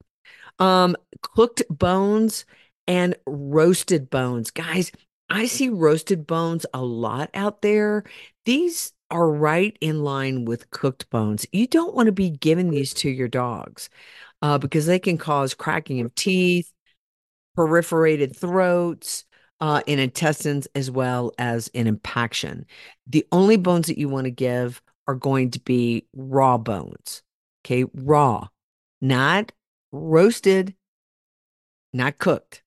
Um, 0.59 0.95
cooked 1.21 1.63
bones 1.69 2.45
and 2.87 3.15
roasted 3.25 4.09
bones. 4.09 4.51
Guys, 4.51 4.91
I 5.29 5.45
see 5.45 5.69
roasted 5.69 6.27
bones 6.27 6.65
a 6.73 6.81
lot 6.81 7.29
out 7.33 7.61
there. 7.61 8.03
These 8.45 8.93
are 9.09 9.29
right 9.29 9.77
in 9.81 10.03
line 10.03 10.45
with 10.45 10.69
cooked 10.71 11.09
bones. 11.09 11.45
You 11.51 11.67
don't 11.67 11.95
want 11.95 12.07
to 12.07 12.11
be 12.11 12.29
giving 12.29 12.69
these 12.69 12.93
to 12.95 13.09
your 13.09 13.27
dogs 13.27 13.89
uh, 14.41 14.57
because 14.57 14.85
they 14.85 14.99
can 14.99 15.17
cause 15.17 15.53
cracking 15.53 16.01
of 16.01 16.13
teeth, 16.15 16.71
perforated 17.55 18.35
throats, 18.35 19.25
uh, 19.61 19.81
in 19.85 19.99
intestines, 19.99 20.67
as 20.75 20.89
well 20.91 21.31
as 21.37 21.67
in 21.69 21.87
impaction. 21.87 22.65
The 23.07 23.25
only 23.31 23.57
bones 23.57 23.87
that 23.87 23.97
you 23.97 24.09
want 24.09 24.25
to 24.25 24.31
give 24.31 24.81
are 25.07 25.15
going 25.15 25.51
to 25.51 25.59
be 25.59 26.07
raw 26.13 26.57
bones. 26.57 27.21
Okay, 27.63 27.85
raw, 27.93 28.47
not 28.99 29.51
roasted, 29.91 30.75
not 31.93 32.17
cooked. 32.17 32.63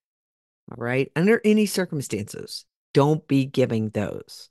All 0.70 0.82
right, 0.82 1.10
under 1.16 1.40
any 1.44 1.66
circumstances, 1.66 2.64
don't 2.94 3.26
be 3.26 3.44
giving 3.44 3.90
those. 3.90 4.48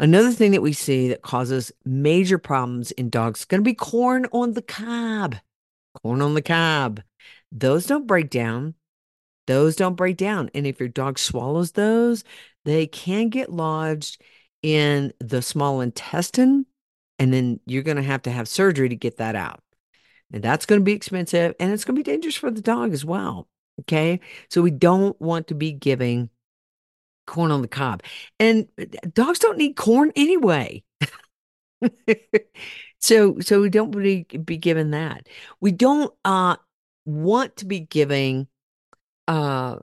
Another 0.00 0.30
thing 0.30 0.52
that 0.52 0.62
we 0.62 0.72
see 0.72 1.08
that 1.08 1.22
causes 1.22 1.72
major 1.84 2.38
problems 2.38 2.90
in 2.92 3.10
dogs 3.10 3.40
is 3.40 3.44
going 3.44 3.60
to 3.60 3.64
be 3.64 3.74
corn 3.74 4.26
on 4.32 4.52
the 4.52 4.62
cob. 4.62 5.36
Corn 6.02 6.22
on 6.22 6.34
the 6.34 6.42
cob. 6.42 7.02
Those 7.50 7.86
don't 7.86 8.06
break 8.06 8.30
down. 8.30 8.74
Those 9.48 9.76
don't 9.76 9.96
break 9.96 10.18
down. 10.18 10.50
And 10.54 10.66
if 10.66 10.78
your 10.78 10.90
dog 10.90 11.18
swallows 11.18 11.72
those, 11.72 12.22
they 12.66 12.86
can 12.86 13.30
get 13.30 13.50
lodged 13.50 14.20
in 14.62 15.14
the 15.20 15.40
small 15.40 15.80
intestine. 15.80 16.66
And 17.18 17.32
then 17.32 17.58
you're 17.64 17.82
going 17.82 17.96
to 17.96 18.02
have 18.02 18.22
to 18.22 18.30
have 18.30 18.46
surgery 18.46 18.90
to 18.90 18.94
get 18.94 19.16
that 19.16 19.34
out. 19.34 19.62
And 20.30 20.42
that's 20.44 20.66
going 20.66 20.82
to 20.82 20.84
be 20.84 20.92
expensive 20.92 21.54
and 21.58 21.72
it's 21.72 21.86
going 21.86 21.96
to 21.96 21.98
be 21.98 22.10
dangerous 22.10 22.36
for 22.36 22.50
the 22.50 22.60
dog 22.60 22.92
as 22.92 23.06
well. 23.06 23.48
Okay. 23.80 24.20
So 24.50 24.60
we 24.60 24.70
don't 24.70 25.18
want 25.18 25.46
to 25.46 25.54
be 25.54 25.72
giving 25.72 26.28
corn 27.26 27.50
on 27.50 27.62
the 27.62 27.68
cob. 27.68 28.02
And 28.38 28.68
uh, 28.78 28.84
dogs 29.14 29.38
don't 29.38 29.56
need 29.56 29.76
corn 29.76 30.12
anyway. 30.14 30.84
so 32.98 33.40
so 33.40 33.62
we 33.62 33.70
don't 33.70 33.92
be, 33.92 34.24
be 34.24 34.58
given 34.58 34.90
that. 34.90 35.26
We 35.62 35.72
don't 35.72 36.12
uh 36.26 36.56
want 37.06 37.56
to 37.56 37.64
be 37.64 37.80
giving 37.80 38.46
uh, 39.28 39.76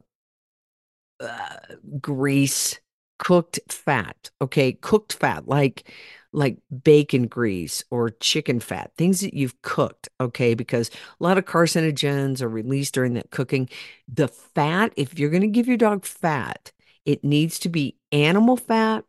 uh 1.22 1.58
grease 2.02 2.80
cooked 3.20 3.60
fat 3.70 4.30
okay? 4.42 4.74
Cooked 4.74 5.14
fat 5.14 5.48
like 5.48 5.90
like 6.34 6.58
bacon 6.84 7.28
grease 7.28 7.84
or 7.90 8.10
chicken 8.10 8.60
fat 8.60 8.92
things 8.98 9.22
that 9.22 9.34
you've 9.34 9.62
cooked 9.62 10.10
okay? 10.20 10.54
Because 10.54 10.90
a 10.90 11.24
lot 11.24 11.38
of 11.38 11.46
carcinogens 11.46 12.42
are 12.42 12.50
released 12.50 12.94
during 12.94 13.14
that 13.14 13.32
cooking. 13.32 13.70
The 14.14 14.28
fat 14.28 14.92
if 14.98 15.18
you're 15.18 15.30
going 15.30 15.42
to 15.42 15.48
give 15.48 15.68
your 15.68 15.78
dog 15.78 16.06
fat 16.06 16.74
it 17.06 17.24
needs 17.24 17.60
to 17.60 17.70
be 17.70 17.98
animal 18.12 18.58
fat 18.58 19.06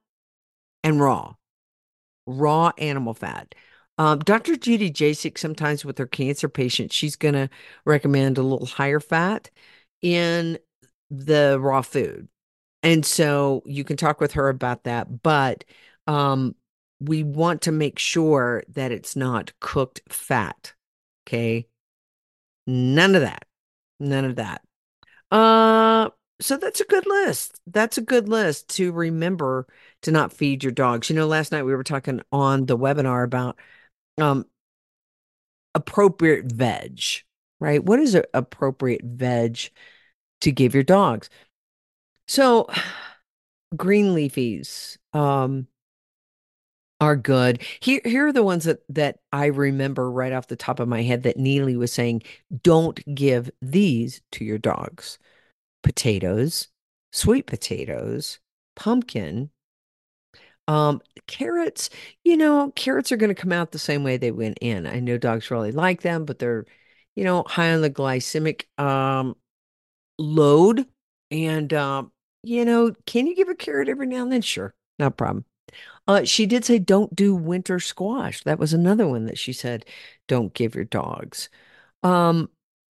and 0.85 1.00
raw. 1.00 1.35
Raw 2.26 2.73
animal 2.78 3.14
fat. 3.14 3.55
Um, 3.99 4.19
Dr. 4.19 4.57
Judy 4.57 4.90
Jasek, 4.90 5.38
sometimes 5.38 5.85
with 5.85 5.97
her 5.99 6.07
cancer 6.07 6.49
patients, 6.49 6.95
she's 6.95 7.16
going 7.16 7.35
to 7.35 7.49
recommend 7.87 8.37
a 8.37 8.43
little 8.43 8.66
higher 8.66 9.00
fat 9.00 9.50
in 10.03 10.59
the 11.11 11.59
raw 11.61 11.83
food. 11.83 12.29
And 12.83 13.05
so 13.05 13.62
you 13.67 13.85
can 13.85 13.97
talk 13.97 14.21
with 14.21 14.33
her 14.33 14.49
about 14.49 14.85
that. 14.85 15.23
But 15.23 15.65
um, 16.07 16.55
we 17.00 17.23
want 17.23 17.62
to 17.62 17.73
make 17.73 17.99
sure 17.99 18.62
that 18.69 18.93
it's 18.93 19.17
not 19.17 19.53
cooked 19.61 20.00
fat. 20.09 20.75
Okay. 21.26 21.67
None 22.67 23.15
of 23.15 23.23
that. 23.23 23.45
None 23.99 24.25
of 24.25 24.37
that. 24.37 24.62
Uh, 25.31 26.11
so 26.41 26.57
that's 26.57 26.81
a 26.81 26.85
good 26.85 27.07
list. 27.07 27.61
That's 27.67 27.99
a 27.99 28.03
good 28.03 28.29
list 28.29 28.69
to 28.76 28.93
remember 28.93 29.67
to 30.03 30.11
not 30.11 30.33
feed 30.33 30.62
your 30.62 30.73
dogs. 30.73 31.09
You 31.09 31.17
know, 31.17 31.26
last 31.26 31.50
night 31.50 31.65
we 31.65 31.75
were 31.75 31.83
talking 31.83 32.21
on 32.31 32.67
the 32.67 32.76
webinar 32.76 33.25
about 33.25 33.59
um 34.19 34.45
appropriate 35.75 36.50
veg, 36.50 37.00
right? 37.61 37.83
What 37.83 37.99
is 38.01 38.15
an 38.15 38.25
appropriate 38.35 39.03
veg 39.05 39.71
to 40.43 40.53
give 40.53 40.75
your 40.75 40.85
dogs? 40.85 41.31
So 42.29 42.69
green 43.77 44.15
leafies 44.15 44.97
um 45.13 45.67
are 47.01 47.17
good. 47.17 47.63
Here 47.81 48.01
here 48.05 48.27
are 48.29 48.33
the 48.33 48.43
ones 48.43 48.65
that 48.65 48.81
that 48.89 49.19
I 49.33 49.47
remember 49.47 50.11
right 50.11 50.33
off 50.33 50.49
the 50.49 50.57
top 50.57 50.81
of 50.81 50.89
my 50.89 51.03
head 51.03 51.25
that 51.25 51.37
Neely 51.37 51.77
was 51.77 51.93
saying, 51.93 52.23
don't 52.63 53.01
give 53.15 53.51
these 53.61 54.23
to 54.33 54.45
your 54.45 54.59
dogs. 54.59 55.19
Potatoes, 55.83 56.69
sweet 57.13 57.47
potatoes, 57.47 58.41
pumpkin, 58.77 59.51
um, 60.69 61.01
carrots, 61.27 61.91
you 62.25 62.37
know, 62.37 62.73
carrots 62.75 63.13
are 63.13 63.17
going 63.17 63.35
to 63.35 63.41
come 63.41 63.53
out 63.53 63.71
the 63.73 63.79
same 63.79 64.03
way 64.05 64.17
they 64.17 64.33
went 64.33 64.59
in. 64.61 64.87
I 64.87 65.01
know 65.01 65.19
dogs 65.19 65.51
really 65.51 65.73
like 65.73 66.03
them, 66.03 66.25
but 66.25 66.39
they're, 66.39 66.67
you 67.17 67.25
know, 67.25 67.45
high 67.47 67.73
on 67.75 67.83
the 67.83 67.91
glycemic 67.91 68.65
um 68.79 69.37
load. 70.19 70.87
And 71.31 71.73
um, 71.75 72.13
you 72.43 72.65
know, 72.65 72.93
can 73.07 73.27
you 73.27 73.35
give 73.35 73.49
a 73.49 73.55
carrot 73.55 73.89
every 73.89 74.07
now 74.07 74.23
and 74.23 74.33
then? 74.33 74.43
Sure, 74.43 74.75
no 74.99 75.11
problem. 75.11 75.45
Uh, 76.07 76.25
she 76.25 76.47
did 76.47 76.65
say 76.65 76.79
don't 76.79 77.15
do 77.15 77.35
winter 77.35 77.81
squash. 77.81 78.45
That 78.45 78.59
was 78.59 78.73
another 78.73 79.09
one 79.09 79.27
that 79.27 79.39
she 79.39 79.53
said 79.53 79.85
don't 80.29 80.55
give 80.55 80.75
your 80.75 80.85
dogs. 80.85 81.49
Um, 82.03 82.49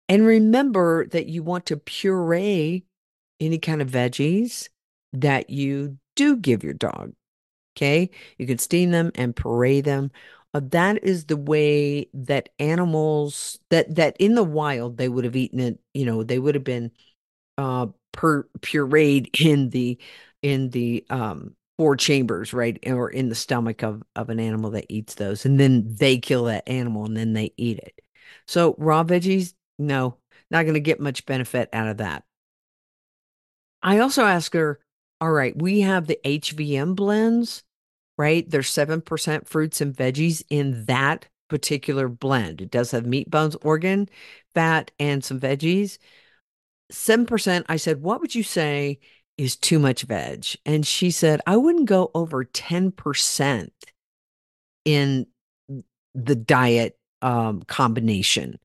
and 0.08 0.26
remember 0.26 1.08
that 1.08 1.28
you 1.28 1.44
want 1.44 1.68
to 1.68 1.78
puree 1.78 2.86
any 3.40 3.60
kind 3.60 3.82
of 3.82 3.90
veggies 3.90 4.70
that 5.14 5.50
you 5.50 5.98
do 6.16 6.36
give 6.36 6.64
your 6.64 6.74
dog. 6.74 7.14
Okay. 7.76 8.10
You 8.38 8.46
can 8.46 8.58
steam 8.58 8.92
them 8.92 9.12
and 9.16 9.36
puree 9.36 9.82
them. 9.82 10.12
Uh, 10.54 10.62
that 10.72 11.04
is 11.04 11.26
the 11.26 11.38
way 11.38 12.10
that 12.14 12.50
animals 12.58 13.60
that 13.70 13.94
that 13.96 14.16
in 14.20 14.34
the 14.36 14.44
wild 14.44 14.98
they 14.98 15.08
would 15.08 15.24
have 15.24 15.36
eaten 15.36 15.60
it, 15.60 15.80
you 15.94 16.06
know, 16.06 16.24
they 16.24 16.40
would 16.40 16.56
have 16.56 16.64
been 16.64 16.92
uh 17.58 17.88
per 18.14 18.44
pureed 18.60 19.30
in 19.42 19.70
the 19.72 19.98
in 20.42 20.70
the 20.72 21.06
um 21.10 21.56
four 21.78 21.96
chambers, 21.98 22.54
right? 22.54 22.80
Or 22.88 23.10
in 23.10 23.30
the 23.30 23.36
stomach 23.36 23.84
of 23.84 24.04
of 24.16 24.30
an 24.30 24.40
animal 24.40 24.72
that 24.72 24.88
eats 24.90 25.16
those. 25.16 25.46
And 25.46 25.60
then 25.60 25.96
they 26.00 26.18
kill 26.20 26.46
that 26.46 26.68
animal 26.70 27.06
and 27.06 27.18
then 27.18 27.34
they 27.34 27.54
eat 27.58 27.80
it. 27.80 28.02
So 28.48 28.76
raw 28.80 29.04
veggies, 29.04 29.54
no, 29.80 30.18
not 30.52 30.64
going 30.64 30.76
to 30.76 30.80
get 30.82 31.00
much 31.00 31.26
benefit 31.26 31.70
out 31.74 31.88
of 31.90 31.98
that. 31.98 32.24
I 33.82 34.00
also 34.00 34.24
ask 34.26 34.54
her, 34.54 34.80
all 35.22 35.32
right, 35.32 35.56
we 35.58 35.82
have 35.82 36.08
the 36.08 36.20
HVM 36.28 36.96
blends 36.96 37.64
right? 38.20 38.48
There's 38.50 38.70
7% 38.70 39.48
fruits 39.48 39.80
and 39.80 39.96
veggies 39.96 40.44
in 40.50 40.84
that 40.86 41.30
particular 41.48 42.10
blend. 42.10 42.60
It 42.60 42.70
does 42.70 42.92
have 42.92 43.06
meat, 43.06 43.32
bones, 43.32 43.56
organ, 43.62 44.10
fat, 44.54 44.92
and 45.00 45.24
some 45.24 45.40
veggies. 45.40 45.98
7%, 46.92 47.66
I 47.70 47.78
said, 47.78 48.02
what 48.02 48.20
would 48.20 48.36
you 48.36 48.44
say 48.44 49.00
is 49.38 49.56
too 49.56 49.80
much 49.80 50.04
veg? 50.04 50.46
And 50.66 50.86
she 50.86 51.12
said, 51.12 51.40
I 51.48 51.56
wouldn't 51.56 51.88
go 51.88 52.12
over 52.14 52.44
10% 52.44 53.72
in 54.84 55.26
the 56.14 56.36
diet 56.36 57.00
um, 57.22 57.62
combination, 57.64 58.60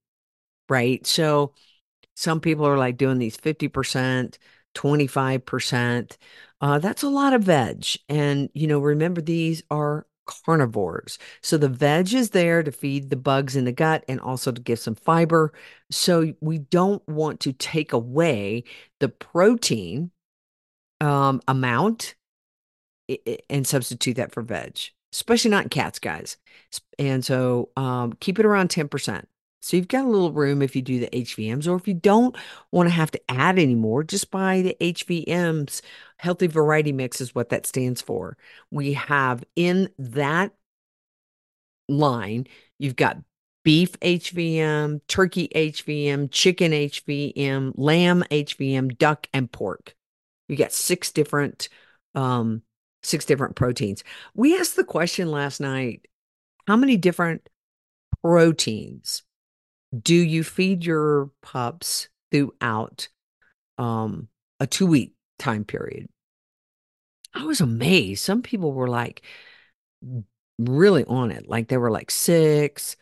right? 0.68 1.06
So 1.06 1.54
some 2.16 2.40
people 2.40 2.66
are 2.66 2.78
like 2.78 2.96
doing 2.96 3.18
these 3.18 3.36
50%, 3.36 4.36
25%. 4.74 6.16
Uh, 6.60 6.78
that's 6.78 7.02
a 7.02 7.08
lot 7.08 7.32
of 7.32 7.42
veg. 7.42 7.86
And, 8.08 8.48
you 8.54 8.66
know, 8.66 8.78
remember 8.78 9.20
these 9.20 9.62
are 9.70 10.06
carnivores. 10.26 11.18
So 11.42 11.58
the 11.58 11.68
veg 11.68 12.14
is 12.14 12.30
there 12.30 12.62
to 12.62 12.72
feed 12.72 13.10
the 13.10 13.16
bugs 13.16 13.56
in 13.56 13.64
the 13.64 13.72
gut 13.72 14.04
and 14.08 14.20
also 14.20 14.52
to 14.52 14.60
give 14.60 14.78
some 14.78 14.94
fiber. 14.94 15.52
So 15.90 16.34
we 16.40 16.58
don't 16.58 17.06
want 17.08 17.40
to 17.40 17.52
take 17.52 17.92
away 17.92 18.64
the 19.00 19.08
protein 19.08 20.10
um, 21.00 21.40
amount 21.46 22.14
and 23.50 23.66
substitute 23.66 24.16
that 24.16 24.32
for 24.32 24.42
veg, 24.42 24.78
especially 25.12 25.50
not 25.50 25.64
in 25.64 25.68
cats, 25.68 25.98
guys. 25.98 26.38
And 26.98 27.24
so 27.24 27.70
um, 27.76 28.14
keep 28.14 28.38
it 28.38 28.46
around 28.46 28.70
10%. 28.70 29.24
So 29.64 29.78
you've 29.78 29.88
got 29.88 30.04
a 30.04 30.08
little 30.08 30.30
room 30.30 30.60
if 30.60 30.76
you 30.76 30.82
do 30.82 31.00
the 31.00 31.08
HVMs, 31.08 31.66
or 31.66 31.74
if 31.76 31.88
you 31.88 31.94
don't 31.94 32.36
want 32.70 32.86
to 32.86 32.94
have 32.94 33.10
to 33.12 33.30
add 33.30 33.58
anymore, 33.58 34.04
just 34.04 34.30
buy 34.30 34.60
the 34.60 34.76
HVMs. 34.78 35.80
Healthy 36.18 36.48
Variety 36.48 36.92
Mix 36.92 37.22
is 37.22 37.34
what 37.34 37.48
that 37.48 37.64
stands 37.64 38.02
for. 38.02 38.36
We 38.70 38.92
have 38.92 39.42
in 39.56 39.88
that 39.98 40.52
line, 41.88 42.46
you've 42.78 42.94
got 42.94 43.16
beef 43.64 43.98
HVM, 44.00 45.00
turkey 45.08 45.48
HVM, 45.54 46.30
chicken 46.30 46.72
HVM, 46.72 47.72
lamb 47.74 48.22
HVM, 48.30 48.98
duck, 48.98 49.28
and 49.32 49.50
pork. 49.50 49.94
You 50.46 50.56
got 50.56 50.72
six 50.72 51.10
different 51.10 51.70
um 52.14 52.60
six 53.02 53.24
different 53.24 53.56
proteins. 53.56 54.04
We 54.34 54.58
asked 54.58 54.76
the 54.76 54.84
question 54.84 55.30
last 55.30 55.58
night, 55.58 56.06
how 56.66 56.76
many 56.76 56.98
different 56.98 57.48
proteins 58.22 59.23
do 60.02 60.14
you 60.14 60.44
feed 60.44 60.84
your 60.84 61.30
pups 61.42 62.08
throughout 62.30 63.08
um 63.78 64.28
a 64.60 64.66
2 64.66 64.86
week 64.86 65.14
time 65.38 65.64
period? 65.64 66.08
I 67.34 67.44
was 67.44 67.60
amazed. 67.60 68.22
Some 68.22 68.42
people 68.42 68.72
were 68.72 68.88
like 68.88 69.22
really 70.58 71.04
on 71.04 71.30
it. 71.30 71.48
Like 71.48 71.68
they 71.68 71.76
were 71.76 71.90
like 71.90 72.10
6, 72.10 72.96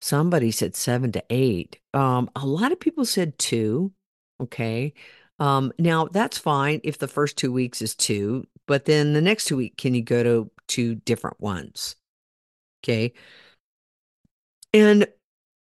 somebody 0.00 0.50
said 0.50 0.76
7 0.76 1.12
to 1.12 1.24
8. 1.30 1.78
Um 1.94 2.30
a 2.36 2.46
lot 2.46 2.72
of 2.72 2.80
people 2.80 3.04
said 3.04 3.38
2. 3.38 3.92
Okay. 4.40 4.94
Um, 5.38 5.72
now 5.78 6.06
that's 6.06 6.36
fine 6.38 6.80
if 6.84 6.98
the 6.98 7.08
first 7.08 7.38
two 7.38 7.50
weeks 7.50 7.80
is 7.80 7.94
two, 7.96 8.46
but 8.66 8.84
then 8.84 9.14
the 9.14 9.22
next 9.22 9.46
two 9.46 9.56
week, 9.56 9.78
can 9.78 9.94
you 9.94 10.02
go 10.02 10.22
to 10.22 10.50
two 10.68 10.96
different 10.96 11.40
ones? 11.40 11.96
Okay. 12.84 13.14
And 14.72 15.06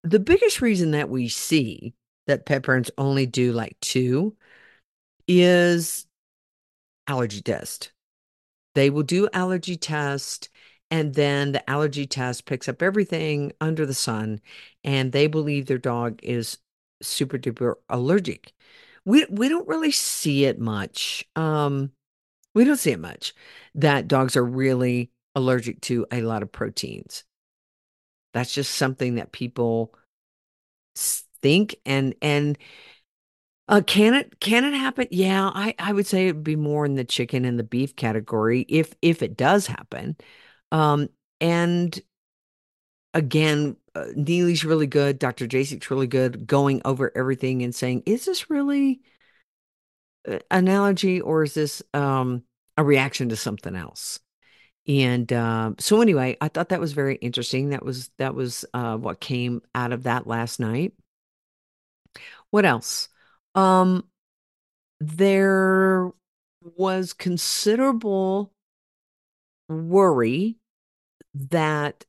the 0.02 0.18
biggest 0.18 0.60
reason 0.60 0.92
that 0.92 1.08
we 1.08 1.28
see 1.28 1.94
that 2.26 2.46
pet 2.46 2.62
parents 2.62 2.90
only 2.98 3.26
do 3.26 3.52
like 3.52 3.76
two 3.80 4.36
is 5.28 6.06
allergy 7.06 7.40
test. 7.40 7.92
They 8.74 8.90
will 8.90 9.02
do 9.02 9.28
allergy 9.32 9.76
test 9.76 10.48
and 10.90 11.14
then 11.14 11.52
the 11.52 11.68
allergy 11.68 12.06
test 12.06 12.46
picks 12.46 12.68
up 12.68 12.82
everything 12.82 13.52
under 13.60 13.86
the 13.86 13.94
sun 13.94 14.40
and 14.84 15.12
they 15.12 15.26
believe 15.26 15.66
their 15.66 15.78
dog 15.78 16.20
is 16.22 16.58
super 17.02 17.38
duper 17.38 17.74
allergic 17.88 18.52
we 19.04 19.24
we 19.30 19.48
don't 19.48 19.68
really 19.68 19.90
see 19.90 20.44
it 20.44 20.58
much. 20.58 21.24
Um, 21.36 21.92
we 22.54 22.64
don't 22.64 22.76
see 22.76 22.92
it 22.92 23.00
much 23.00 23.34
that 23.74 24.08
dogs 24.08 24.36
are 24.36 24.44
really 24.44 25.10
allergic 25.34 25.80
to 25.82 26.06
a 26.12 26.22
lot 26.22 26.42
of 26.42 26.52
proteins. 26.52 27.24
That's 28.32 28.52
just 28.52 28.74
something 28.74 29.16
that 29.16 29.32
people 29.32 29.94
think 31.42 31.76
and 31.86 32.14
and 32.20 32.58
uh, 33.68 33.80
can 33.86 34.14
it 34.14 34.40
can 34.40 34.64
it 34.64 34.74
happen? 34.74 35.06
Yeah, 35.10 35.50
I 35.54 35.74
I 35.78 35.92
would 35.92 36.06
say 36.06 36.26
it'd 36.26 36.42
be 36.42 36.56
more 36.56 36.84
in 36.84 36.96
the 36.96 37.04
chicken 37.04 37.44
and 37.44 37.58
the 37.58 37.64
beef 37.64 37.94
category 37.94 38.66
if 38.68 38.94
if 39.00 39.22
it 39.22 39.36
does 39.36 39.66
happen. 39.66 40.16
Um, 40.72 41.08
and 41.40 41.98
again, 43.14 43.76
uh, 43.94 44.06
Neely's 44.16 44.64
really 44.64 44.86
good. 44.86 45.18
Dr. 45.18 45.46
Jasek's 45.46 45.90
really 45.90 46.06
good 46.06 46.46
going 46.46 46.82
over 46.84 47.12
everything 47.16 47.62
and 47.62 47.74
saying, 47.74 48.02
is 48.06 48.24
this 48.24 48.50
really 48.50 49.02
an 50.50 50.68
allergy 50.68 51.20
or 51.20 51.44
is 51.44 51.54
this 51.54 51.82
um, 51.94 52.42
a 52.76 52.84
reaction 52.84 53.28
to 53.30 53.36
something 53.36 53.74
else? 53.74 54.20
And 54.88 55.32
uh, 55.32 55.72
so 55.78 56.00
anyway, 56.00 56.36
I 56.40 56.48
thought 56.48 56.70
that 56.70 56.80
was 56.80 56.92
very 56.92 57.16
interesting. 57.16 57.70
That 57.70 57.84
was 57.84 58.10
that 58.18 58.34
was 58.34 58.64
uh, 58.74 58.96
what 58.96 59.20
came 59.20 59.62
out 59.74 59.92
of 59.92 60.04
that 60.04 60.26
last 60.26 60.58
night. 60.58 60.94
What 62.50 62.64
else? 62.64 63.08
Um, 63.54 64.04
there 64.98 66.10
was 66.76 67.12
considerable 67.12 68.52
worry 69.68 70.56
that 71.34 72.04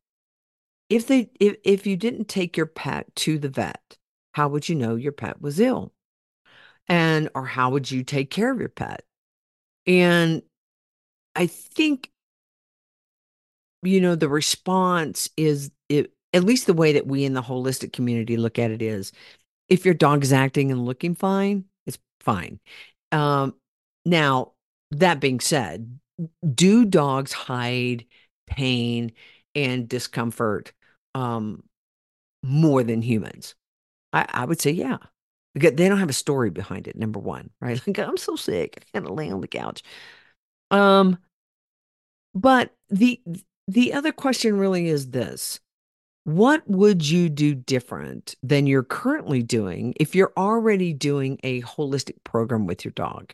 if 0.89 1.07
they 1.07 1.29
if, 1.39 1.57
if 1.63 1.87
you 1.87 1.95
didn't 1.95 2.27
take 2.27 2.57
your 2.57 2.65
pet 2.65 3.15
to 3.17 3.37
the 3.37 3.49
vet, 3.49 3.97
how 4.33 4.49
would 4.49 4.67
you 4.67 4.75
know 4.75 4.95
your 4.95 5.11
pet 5.11 5.41
was 5.41 5.59
ill? 5.59 5.93
And 6.87 7.29
or 7.35 7.45
how 7.45 7.69
would 7.71 7.89
you 7.89 8.03
take 8.03 8.29
care 8.29 8.51
of 8.51 8.59
your 8.59 8.69
pet? 8.69 9.03
And 9.87 10.41
I 11.35 11.47
think 11.47 12.10
you 13.83 14.01
know 14.01 14.15
the 14.15 14.29
response 14.29 15.29
is 15.37 15.71
it, 15.89 16.11
at 16.33 16.43
least 16.43 16.67
the 16.67 16.73
way 16.73 16.93
that 16.93 17.07
we 17.07 17.25
in 17.25 17.33
the 17.33 17.41
holistic 17.41 17.93
community 17.93 18.37
look 18.37 18.59
at 18.59 18.71
it 18.71 18.81
is 18.81 19.11
if 19.69 19.85
your 19.85 19.93
dog 19.93 20.23
is 20.23 20.33
acting 20.33 20.71
and 20.71 20.85
looking 20.85 21.15
fine, 21.15 21.65
it's 21.87 21.99
fine. 22.21 22.59
Um, 23.11 23.55
now, 24.05 24.53
that 24.91 25.19
being 25.19 25.39
said, 25.39 25.99
do 26.55 26.85
dogs 26.85 27.31
hide 27.33 28.05
pain 28.47 29.13
and 29.55 29.87
discomfort 29.87 30.73
um, 31.15 31.63
more 32.43 32.83
than 32.83 33.01
humans? 33.01 33.55
I, 34.13 34.25
I 34.29 34.45
would 34.45 34.61
say, 34.61 34.71
yeah. 34.71 34.97
Because 35.53 35.73
they 35.73 35.89
don't 35.89 35.99
have 35.99 36.09
a 36.09 36.13
story 36.13 36.49
behind 36.49 36.87
it, 36.87 36.97
number 36.97 37.19
one, 37.19 37.49
right? 37.59 37.81
Like, 37.87 37.99
I'm 37.99 38.17
so 38.17 38.35
sick. 38.35 38.77
I 38.81 38.99
can't 38.99 39.15
lay 39.15 39.31
on 39.31 39.41
the 39.41 39.47
couch. 39.47 39.83
Um, 40.71 41.17
but 42.33 42.73
the 42.89 43.21
the 43.71 43.93
other 43.93 44.11
question 44.11 44.57
really 44.57 44.87
is 44.87 45.11
this. 45.11 45.59
What 46.23 46.61
would 46.67 47.07
you 47.07 47.29
do 47.29 47.55
different 47.55 48.35
than 48.43 48.67
you're 48.67 48.83
currently 48.83 49.41
doing 49.41 49.93
if 49.99 50.13
you're 50.13 50.33
already 50.37 50.93
doing 50.93 51.39
a 51.43 51.61
holistic 51.63 52.23
program 52.23 52.67
with 52.67 52.85
your 52.85 52.91
dog? 52.91 53.33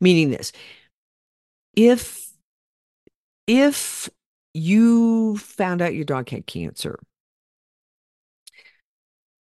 Meaning 0.00 0.30
this, 0.30 0.52
if 1.76 2.30
if 3.46 4.08
you 4.54 5.36
found 5.36 5.82
out 5.82 5.94
your 5.94 6.04
dog 6.04 6.30
had 6.30 6.46
cancer, 6.46 6.98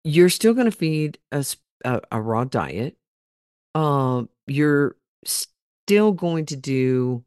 you're 0.04 0.30
still 0.30 0.54
going 0.54 0.70
to 0.70 0.78
feed 0.78 1.18
a, 1.32 1.46
a, 1.84 2.02
a, 2.12 2.22
raw 2.22 2.44
diet. 2.46 2.96
Um, 3.76 4.30
you're 4.48 4.96
still 5.26 6.14
going 6.14 6.46
to 6.48 6.56
do, 6.56 7.24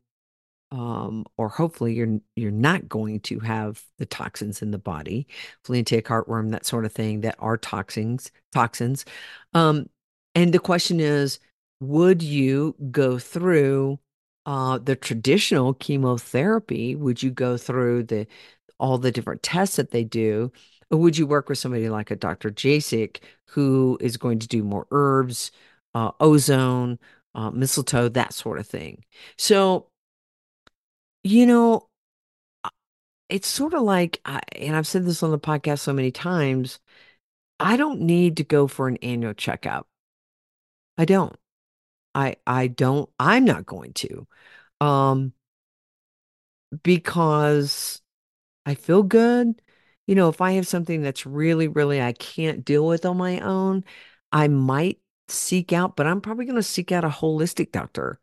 um, 0.73 1.27
or 1.37 1.51
hopefully 1.51 1.93
you're 1.95 2.19
you're 2.35 2.51
not 2.51 2.89
going 2.89 3.21
to 3.21 3.39
have 3.41 3.85
the 3.99 4.07
toxins 4.07 4.63
in 4.63 4.71
the 4.71 4.79
body, 4.79 5.27
flea 5.65 5.79
and 5.79 5.87
tick, 5.87 6.07
heartworm, 6.07 6.51
that 6.51 6.67
sort 6.67 6.87
of 6.87 6.93
thing 6.93 7.21
that 7.21 7.37
are 7.39 7.59
toxins. 7.59 8.33
Toxins. 8.55 9.05
Um, 9.53 9.89
and 10.35 10.53
the 10.53 10.59
question 10.59 10.99
is, 10.99 11.39
would 11.81 12.23
you 12.23 12.75
go 12.91 13.19
through 13.19 14.01
uh, 14.47 14.79
the 14.79 14.97
traditional 14.97 15.75
chemotherapy? 15.75 16.97
Would 16.97 17.23
you 17.23 17.31
go 17.31 17.59
through 17.59 18.05
the 18.05 18.27
all 18.81 18.97
the 18.99 19.13
different 19.13 19.43
tests 19.43 19.77
that 19.77 19.91
they 19.91 20.05
do? 20.05 20.53
Or 20.91 20.99
would 20.99 21.19
you 21.19 21.27
work 21.27 21.49
with 21.51 21.59
somebody 21.59 21.89
like 21.91 22.11
a 22.11 22.17
Dr. 22.17 22.51
Jasek 22.51 23.19
who 23.49 23.99
is 24.01 24.17
going 24.17 24.39
to 24.41 24.49
do 24.49 24.65
more 24.65 24.87
herbs, 24.91 25.53
uh, 25.95 26.13
ozone, 26.21 26.99
uh, 27.35 27.51
mistletoe, 27.51 28.09
that 28.11 28.33
sort 28.33 28.59
of 28.59 28.67
thing? 28.67 29.05
So, 29.39 29.89
you 31.25 31.47
know, 31.47 31.89
it's 33.29 33.49
sort 33.49 33.75
of 33.75 33.83
like, 33.83 34.21
and 34.53 34.77
I've 34.77 34.87
said 34.87 35.05
this 35.05 35.23
on 35.23 35.31
the 35.31 35.39
podcast 35.39 35.81
so 35.81 35.93
many 35.93 36.11
times, 36.11 36.79
I 37.61 37.77
don't 37.77 38.03
need 38.03 38.39
to 38.39 38.45
go 38.45 38.69
for 38.69 38.89
an 38.89 38.99
annual 38.99 39.35
checkup. 39.35 39.89
I 40.99 41.05
don't. 41.05 41.37
I 42.15 42.37
I 42.47 42.69
don't 42.69 43.11
I'm 43.21 43.45
not 43.45 43.67
going 43.67 43.93
to. 43.95 44.27
Um 44.81 45.35
because 46.83 48.01
I 48.67 48.77
feel 48.77 49.05
good. 49.05 49.63
You 50.09 50.17
know, 50.17 50.31
if 50.31 50.43
I 50.43 50.53
have 50.55 50.69
something 50.69 51.03
that's 51.03 51.27
really 51.27 51.69
really 51.69 52.03
I 52.03 52.13
can't 52.15 52.65
deal 52.67 52.87
with 52.89 53.07
on 53.07 53.19
my 53.19 53.41
own, 53.41 53.85
I 54.33 54.49
might 54.49 55.01
seek 55.29 55.75
out, 55.75 55.97
but 55.97 56.09
I'm 56.09 56.23
probably 56.23 56.47
going 56.47 56.57
to 56.59 56.65
seek 56.65 56.93
out 56.93 57.05
a 57.07 57.11
holistic 57.11 57.73
doctor, 57.73 58.21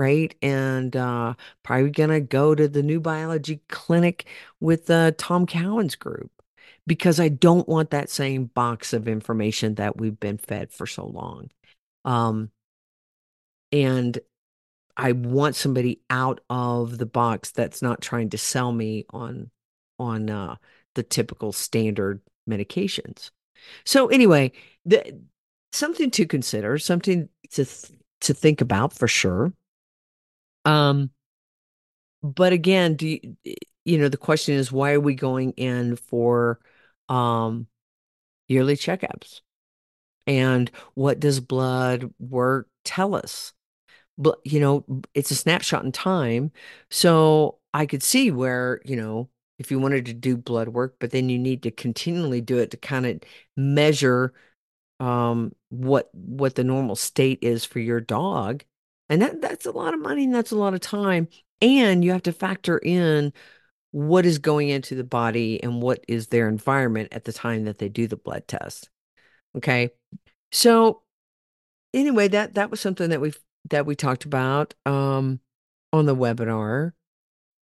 right? 0.00 0.34
And 0.42 0.96
uh 0.96 1.34
probably 1.62 1.90
going 1.90 2.10
to 2.10 2.20
go 2.20 2.54
to 2.54 2.66
the 2.68 2.82
new 2.82 3.00
biology 3.00 3.60
clinic 3.68 4.26
with 4.60 4.90
uh 4.90 5.12
Tom 5.18 5.46
Cowan's 5.46 5.94
group 5.96 6.32
because 6.86 7.20
I 7.20 7.28
don't 7.28 7.68
want 7.68 7.90
that 7.90 8.10
same 8.10 8.46
box 8.46 8.92
of 8.94 9.06
information 9.08 9.74
that 9.76 9.98
we've 9.98 10.18
been 10.18 10.38
fed 10.38 10.72
for 10.72 10.86
so 10.86 11.06
long. 11.06 11.50
Um 12.04 12.50
and 13.72 14.18
I 14.96 15.12
want 15.12 15.56
somebody 15.56 16.00
out 16.10 16.40
of 16.50 16.98
the 16.98 17.06
box 17.06 17.52
that's 17.52 17.82
not 17.82 18.00
trying 18.00 18.30
to 18.30 18.38
sell 18.38 18.72
me 18.72 19.06
on 19.10 19.50
on 19.98 20.30
uh, 20.30 20.56
the 20.94 21.02
typical 21.02 21.52
standard 21.52 22.22
medications. 22.48 23.30
So 23.84 24.08
anyway, 24.08 24.52
the 24.86 25.20
something 25.72 26.10
to 26.12 26.26
consider, 26.26 26.78
something 26.78 27.28
to 27.52 27.64
th- 27.64 27.92
to 28.22 28.34
think 28.34 28.60
about 28.60 28.92
for 28.92 29.08
sure. 29.08 29.52
Um, 30.64 31.10
but 32.22 32.52
again, 32.52 32.94
do 32.96 33.08
you, 33.08 33.36
you 33.84 33.98
know 33.98 34.08
the 34.08 34.16
question 34.16 34.54
is 34.54 34.70
why 34.72 34.92
are 34.92 35.00
we 35.00 35.14
going 35.14 35.52
in 35.52 35.96
for 35.96 36.60
um 37.08 37.66
yearly 38.48 38.76
checkups? 38.76 39.40
And 40.26 40.70
what 40.94 41.20
does 41.20 41.40
blood 41.40 42.12
work 42.20 42.68
tell 42.84 43.14
us? 43.14 43.52
but 44.18 44.38
you 44.44 44.60
know, 44.60 44.84
it's 45.14 45.30
a 45.32 45.36
snapshot 45.36 45.84
in 45.84 45.92
time. 45.92 46.52
So 46.90 47.58
I 47.74 47.86
could 47.86 48.02
see 48.02 48.30
where, 48.32 48.80
you 48.84 48.96
know, 48.96 49.30
if 49.58 49.70
you 49.70 49.78
wanted 49.80 50.06
to 50.06 50.14
do 50.14 50.36
blood 50.36 50.68
work, 50.70 50.96
but 51.00 51.10
then 51.12 51.28
you 51.30 51.38
need 51.38 51.64
to 51.64 51.70
continually 51.72 52.40
do 52.42 52.58
it 52.58 52.70
to 52.72 52.78
kind 52.78 53.06
of 53.06 53.20
measure 53.56 54.34
um 55.00 55.52
what 55.70 56.10
what 56.14 56.54
the 56.56 56.64
normal 56.64 56.96
state 56.96 57.38
is 57.42 57.64
for 57.64 57.80
your 57.80 58.00
dog 58.00 58.64
And 59.10 59.20
that 59.20 59.42
that's 59.42 59.66
a 59.66 59.72
lot 59.72 59.92
of 59.92 60.00
money 60.00 60.24
and 60.24 60.34
that's 60.34 60.52
a 60.52 60.56
lot 60.56 60.72
of 60.72 60.80
time. 60.80 61.28
And 61.60 62.02
you 62.02 62.12
have 62.12 62.22
to 62.22 62.32
factor 62.32 62.78
in 62.78 63.32
what 63.90 64.24
is 64.24 64.38
going 64.38 64.68
into 64.68 64.94
the 64.94 65.04
body 65.04 65.62
and 65.62 65.82
what 65.82 66.02
is 66.08 66.28
their 66.28 66.48
environment 66.48 67.08
at 67.12 67.24
the 67.24 67.32
time 67.32 67.64
that 67.64 67.78
they 67.78 67.88
do 67.88 68.06
the 68.06 68.16
blood 68.16 68.46
test. 68.48 68.88
Okay. 69.56 69.90
So 70.52 71.02
anyway, 71.92 72.28
that 72.28 72.54
that 72.54 72.70
was 72.70 72.80
something 72.80 73.10
that 73.10 73.20
we 73.20 73.32
that 73.68 73.84
we 73.84 73.94
talked 73.96 74.24
about 74.24 74.74
um 74.86 75.40
on 75.92 76.06
the 76.06 76.16
webinar. 76.16 76.92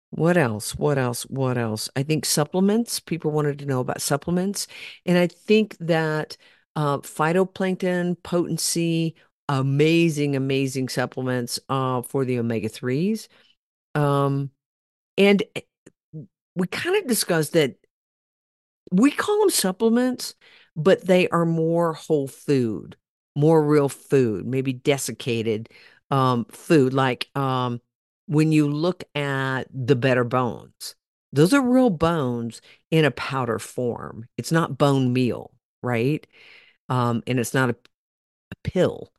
What 0.09 0.37
else? 0.37 0.75
What 0.75 0.97
else? 0.97 1.23
What 1.23 1.57
else? 1.57 1.89
I 1.95 2.03
think 2.03 2.25
supplements. 2.25 2.99
People 2.99 3.31
wanted 3.31 3.59
to 3.59 3.65
know 3.65 3.81
about 3.81 4.01
supplements. 4.01 4.67
And 5.05 5.17
I 5.17 5.27
think 5.27 5.77
that 5.79 6.37
uh, 6.75 6.99
phytoplankton 6.99 8.21
potency, 8.23 9.15
amazing, 9.49 10.35
amazing 10.35 10.89
supplements 10.89 11.59
uh, 11.69 12.01
for 12.01 12.25
the 12.25 12.39
omega 12.39 12.69
3s. 12.69 13.27
Um, 13.95 14.51
and 15.17 15.43
eh, 15.55 15.61
we 16.55 16.67
kind 16.67 16.95
of 16.95 17.07
discussed 17.07 17.53
that 17.53 17.75
we 18.91 19.11
call 19.11 19.39
them 19.39 19.49
supplements, 19.49 20.35
but 20.75 21.05
they 21.05 21.27
are 21.29 21.45
more 21.45 21.93
whole 21.93 22.27
food, 22.27 22.95
more 23.35 23.63
real 23.63 23.89
food, 23.89 24.45
maybe 24.45 24.73
desiccated 24.73 25.69
um, 26.11 26.45
food. 26.45 26.93
Like 26.93 27.29
um, 27.35 27.81
when 28.27 28.51
you 28.51 28.67
look 28.69 29.03
at 29.15 29.63
the 29.73 29.95
better 29.95 30.23
bones, 30.23 30.95
those 31.33 31.53
are 31.53 31.61
real 31.61 31.89
bones 31.89 32.61
in 32.91 33.05
a 33.05 33.11
powder 33.11 33.59
form. 33.59 34.27
It's 34.37 34.51
not 34.51 34.77
bone 34.77 35.11
meal, 35.13 35.51
right? 35.81 36.25
Um, 36.89 37.23
and 37.27 37.39
it's 37.39 37.53
not 37.53 37.71
a, 37.71 37.73
a 38.51 38.55
pill. 38.63 39.11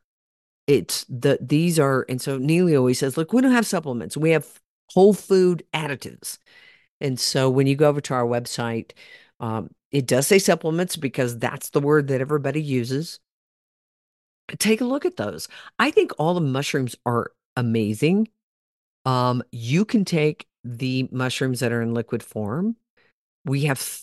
It's 0.66 1.04
the 1.08 1.38
these 1.40 1.78
are, 1.78 2.04
and 2.08 2.20
so 2.20 2.38
Neely 2.38 2.74
always 2.76 2.98
says, 2.98 3.16
look, 3.16 3.32
we 3.32 3.42
don't 3.42 3.52
have 3.52 3.66
supplements. 3.66 4.16
We 4.16 4.30
have 4.30 4.46
whole 4.90 5.14
food 5.14 5.64
additives. 5.72 6.38
And 7.00 7.20
so 7.20 7.50
when 7.50 7.66
you 7.66 7.76
go 7.76 7.88
over 7.88 8.00
to 8.00 8.14
our 8.14 8.24
website, 8.26 8.92
um, 9.38 9.70
it 9.92 10.06
does 10.06 10.26
say 10.26 10.38
supplements 10.38 10.96
because 10.96 11.38
that's 11.38 11.70
the 11.70 11.80
word 11.80 12.08
that 12.08 12.20
everybody 12.20 12.62
uses. 12.62 13.20
Take 14.58 14.80
a 14.80 14.84
look 14.84 15.04
at 15.04 15.16
those. 15.16 15.48
I 15.78 15.90
think 15.90 16.12
all 16.18 16.34
the 16.34 16.40
mushrooms 16.40 16.96
are 17.04 17.32
amazing. 17.56 18.28
Um, 19.04 19.42
you 19.52 19.84
can 19.84 20.04
take 20.04 20.46
the 20.64 21.08
mushrooms 21.12 21.60
that 21.60 21.72
are 21.72 21.82
in 21.82 21.94
liquid 21.94 22.22
form. 22.22 22.76
We 23.44 23.64
have 23.64 24.00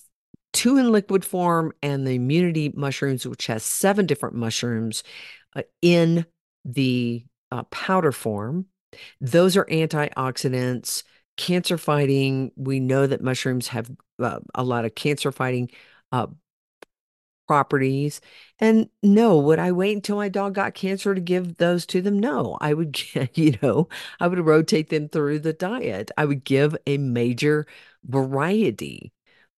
two 0.54 0.78
in 0.78 0.92
liquid 0.92 1.26
form 1.26 1.74
and 1.82 2.06
the 2.06 2.16
immunity 2.16 2.72
mushrooms, 2.76 3.28
which 3.28 3.48
has 3.48 3.64
seven 3.64 4.06
different 4.06 4.36
mushrooms 4.36 5.04
uh, 5.56 5.64
in 5.82 6.26
the 6.66 7.26
uh, 7.52 7.64
powder 7.64 8.12
form. 8.12 8.68
Those 9.22 9.58
are 9.58 9.66
antioxidants, 9.66 11.04
cancer 11.38 11.78
fighting. 11.78 12.52
We 12.56 12.80
know 12.80 13.08
that 13.08 13.22
mushrooms 13.22 13.70
have 13.70 13.92
uh, 14.20 14.40
a 14.56 14.64
lot 14.64 14.86
of 14.86 14.96
cancer 14.96 15.32
fighting 15.32 15.70
uh, 16.12 16.28
properties. 17.48 18.22
And 18.60 18.90
no, 19.02 19.38
would 19.38 19.60
I 19.60 19.72
wait 19.72 19.96
until 19.96 20.16
my 20.16 20.30
dog 20.30 20.56
got 20.56 20.74
cancer 20.74 21.14
to 21.14 21.22
give 21.22 21.58
those 21.58 21.86
to 21.88 22.02
them? 22.02 22.20
No, 22.20 22.58
I 22.62 22.74
would, 22.74 23.00
you 23.36 23.58
know, 23.62 23.90
I 24.20 24.28
would 24.28 24.40
rotate 24.40 24.90
them 24.90 25.10
through 25.10 25.40
the 25.40 25.54
diet. 25.54 26.12
I 26.18 26.26
would 26.26 26.44
give 26.44 26.76
a 26.88 26.98
major 26.98 27.66
variety 28.06 29.12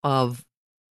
of 0.04 0.44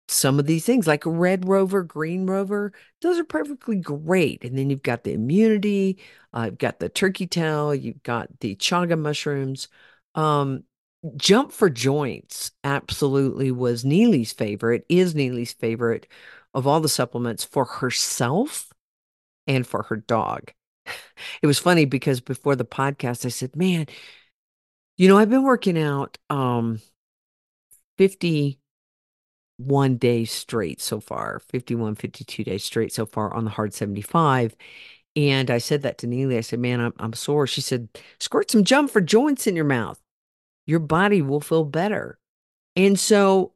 some 0.08 0.40
of 0.40 0.46
these 0.46 0.66
things 0.66 0.88
like 0.88 1.04
red 1.06 1.48
rover 1.48 1.84
green 1.84 2.28
rover 2.28 2.72
those 3.02 3.18
are 3.18 3.24
perfectly 3.24 3.78
great. 3.78 4.44
And 4.44 4.58
then 4.58 4.70
you've 4.70 4.84
got 4.84 5.04
the 5.04 5.14
immunity 5.14 6.00
uh, 6.36 6.44
you've 6.46 6.58
got 6.58 6.80
the 6.80 6.90
turkey 6.90 7.28
tail 7.28 7.74
you've 7.74 8.04
got 8.04 8.28
the 8.40 8.56
chaga 8.56 8.98
mushrooms. 9.00 9.68
Um, 10.16 10.64
jump 11.18 11.52
for 11.52 11.70
joints 11.70 12.52
absolutely 12.64 13.52
was 13.52 13.86
neely's 13.86 14.34
favorite 14.34 14.86
is 14.90 15.14
neely's 15.16 15.54
favorite 15.54 16.08
of 16.54 16.68
all 16.68 16.80
the 16.80 16.90
supplements 16.90 17.44
for 17.44 17.66
herself 17.66 18.72
and 19.48 19.66
for 19.68 19.84
her 19.84 19.98
dog. 19.98 20.52
It 21.42 21.48
was 21.48 21.60
funny 21.60 21.86
because 21.86 22.22
before 22.22 22.56
the 22.56 22.66
podcast 22.66 23.26
i 23.26 23.30
said 23.30 23.56
man 23.56 23.88
you 24.98 25.08
know 25.08 25.18
i've 25.18 25.30
been 25.30 25.44
working 25.44 25.78
out 25.78 26.18
um 26.30 26.82
50 27.98 28.60
one 29.58 29.98
day 29.98 30.26
straight 30.26 30.82
so 30.82 31.00
far 31.00 31.40
51 31.50 31.96
52 31.96 32.44
days 32.44 32.64
straight 32.64 32.92
so 32.92 33.06
far 33.06 33.34
on 33.34 33.46
the 33.46 33.50
hard 33.52 33.74
75 33.74 34.56
and 35.16 35.50
i 35.50 35.58
said 35.58 35.84
that 35.84 35.98
to 36.00 36.08
neely 36.08 36.38
i 36.38 36.42
said 36.42 36.60
man 36.60 36.82
i'm, 36.82 36.94
I'm 37.00 37.14
sore. 37.14 37.48
She 37.48 37.62
said 37.62 37.88
squirt 38.20 38.52
some 38.52 38.64
jump 38.64 38.92
for 38.92 39.02
joints 39.02 39.48
in 39.48 39.56
your 39.56 39.66
mouth. 39.66 40.00
Your 40.68 40.80
body 40.80 41.22
will 41.22 41.42
feel 41.42 41.64
better. 41.64 42.20
And 42.76 43.00
so 43.00 43.54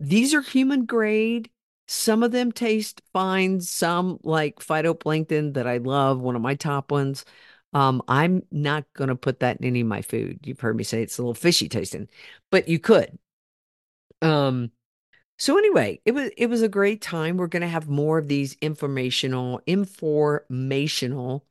these 0.00 0.34
are 0.34 0.42
human 0.42 0.84
grade. 0.86 1.50
Some 1.88 2.22
of 2.22 2.32
them 2.32 2.52
taste 2.52 3.02
fine 3.12 3.60
some 3.60 4.18
like 4.22 4.56
phytoplankton 4.56 5.54
that 5.54 5.66
i 5.66 5.78
love 5.78 6.20
one 6.20 6.36
of 6.36 6.42
my 6.42 6.54
top 6.54 6.90
ones. 6.92 7.24
Um, 7.72 8.02
i'm 8.08 8.42
not 8.50 8.84
going 8.94 9.08
to 9.08 9.16
put 9.16 9.40
that 9.40 9.58
in 9.58 9.64
any 9.66 9.80
of 9.80 9.86
my 9.86 10.02
food. 10.02 10.40
You've 10.44 10.60
heard 10.60 10.76
me 10.76 10.84
say 10.84 11.02
it's 11.02 11.18
a 11.18 11.22
little 11.22 11.34
fishy 11.34 11.68
tasting 11.68 12.08
but 12.50 12.68
you 12.68 12.78
could. 12.78 13.18
Um 14.22 14.70
so 15.38 15.58
anyway, 15.58 16.00
it 16.04 16.12
was 16.12 16.30
it 16.36 16.46
was 16.46 16.62
a 16.62 16.68
great 16.68 17.00
time. 17.02 17.36
We're 17.36 17.48
going 17.48 17.62
to 17.62 17.68
have 17.68 17.88
more 17.88 18.18
of 18.18 18.28
these 18.28 18.56
informational 18.60 19.60
informational 19.66 21.46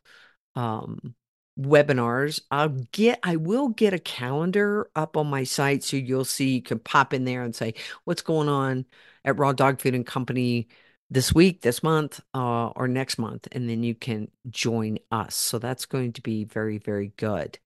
um 0.56 1.16
webinars. 1.60 2.42
I'll 2.52 2.70
get 2.70 3.20
I 3.24 3.36
will 3.38 3.70
get 3.70 3.94
a 3.94 4.00
calendar 4.00 4.90
up 4.96 5.18
on 5.18 5.28
my 5.28 5.44
site 5.44 5.84
so 5.84 5.98
you'll 5.98 6.26
see 6.26 6.56
you 6.56 6.62
can 6.62 6.80
pop 6.80 7.14
in 7.14 7.26
there 7.26 7.44
and 7.44 7.56
say 7.56 7.76
what's 8.06 8.22
going 8.22 8.50
on 8.50 8.86
at 9.26 9.38
Raw 9.38 9.54
Dog 9.54 9.82
Food 9.82 9.96
and 9.96 10.06
Company 10.06 10.68
this 11.10 11.34
week, 11.34 11.62
this 11.62 11.84
month, 11.84 12.22
uh, 12.34 12.70
or 12.70 12.88
next 12.88 13.18
month, 13.20 13.48
and 13.52 13.70
then 13.70 13.84
you 13.84 13.94
can 13.96 14.32
join 14.50 14.98
us. 15.12 15.36
So 15.36 15.60
that's 15.60 15.86
going 15.86 16.14
to 16.14 16.22
be 16.22 16.44
very, 16.46 16.80
very 16.80 17.10
good. 17.18 17.60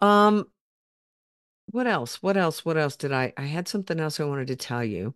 Um, 0.00 0.46
what 1.70 1.86
else? 1.86 2.22
What 2.22 2.36
else? 2.36 2.64
What 2.64 2.76
else 2.78 2.96
did 2.96 3.12
I? 3.12 3.32
I 3.36 3.42
had 3.42 3.68
something 3.68 4.00
else 4.00 4.20
I 4.20 4.24
wanted 4.24 4.48
to 4.48 4.56
tell 4.56 4.82
you. 4.84 5.14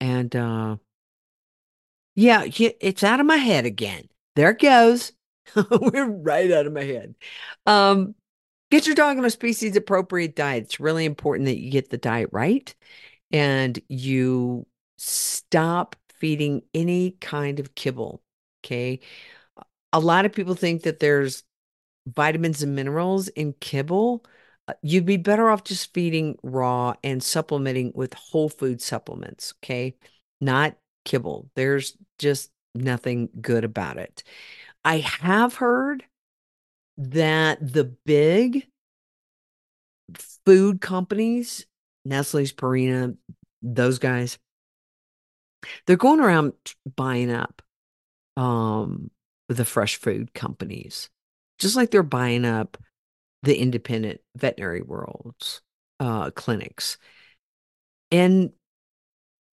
And 0.00 0.34
uh 0.34 0.76
yeah, 2.14 2.44
it's 2.46 3.02
out 3.02 3.20
of 3.20 3.26
my 3.26 3.36
head 3.36 3.66
again. 3.66 4.08
There 4.36 4.50
it 4.50 4.60
goes. 4.60 5.12
We're 5.70 6.08
right 6.08 6.50
out 6.50 6.66
of 6.66 6.72
my 6.72 6.84
head. 6.84 7.14
Um 7.66 8.14
get 8.70 8.86
your 8.86 8.96
dog 8.96 9.18
on 9.18 9.24
a 9.24 9.30
species 9.30 9.76
appropriate 9.76 10.36
diet. 10.36 10.64
It's 10.64 10.80
really 10.80 11.04
important 11.04 11.46
that 11.46 11.58
you 11.58 11.70
get 11.70 11.90
the 11.90 11.98
diet 11.98 12.30
right 12.32 12.74
and 13.32 13.78
you 13.88 14.66
stop 14.98 15.96
feeding 16.18 16.62
any 16.74 17.12
kind 17.20 17.60
of 17.60 17.74
kibble. 17.74 18.22
Okay. 18.64 19.00
A 19.92 20.00
lot 20.00 20.26
of 20.26 20.32
people 20.32 20.54
think 20.54 20.82
that 20.82 21.00
there's 21.00 21.44
vitamins 22.06 22.62
and 22.62 22.74
minerals 22.76 23.28
in 23.28 23.54
kibble. 23.54 24.24
Uh, 24.66 24.74
you'd 24.82 25.06
be 25.06 25.16
better 25.16 25.50
off 25.50 25.64
just 25.64 25.92
feeding 25.92 26.38
raw 26.42 26.94
and 27.04 27.22
supplementing 27.22 27.92
with 27.94 28.14
whole 28.14 28.48
food 28.48 28.80
supplements, 28.80 29.54
okay? 29.62 29.94
Not 30.40 30.76
kibble. 31.04 31.50
There's 31.54 31.96
just 32.18 32.50
nothing 32.74 33.28
good 33.40 33.64
about 33.64 33.98
it. 33.98 34.22
I 34.84 34.98
have 34.98 35.54
heard 35.54 36.04
that 36.96 37.58
the 37.60 37.84
big 38.06 38.66
food 40.44 40.80
companies, 40.80 41.66
Nestle's, 42.04 42.52
Purina, 42.52 43.16
those 43.62 43.98
guys, 43.98 44.38
they're 45.86 45.96
going 45.96 46.20
around 46.20 46.52
buying 46.96 47.30
up 47.30 47.62
um 48.36 49.10
the 49.48 49.64
fresh 49.64 49.96
food 49.96 50.34
companies, 50.34 51.10
just 51.58 51.76
like 51.76 51.90
they're 51.90 52.02
buying 52.02 52.44
up 52.44 52.76
the 53.44 53.56
independent 53.58 54.20
veterinary 54.36 54.82
worlds 54.82 55.62
uh, 56.00 56.30
clinics. 56.30 56.98
And 58.10 58.52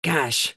gosh, 0.04 0.56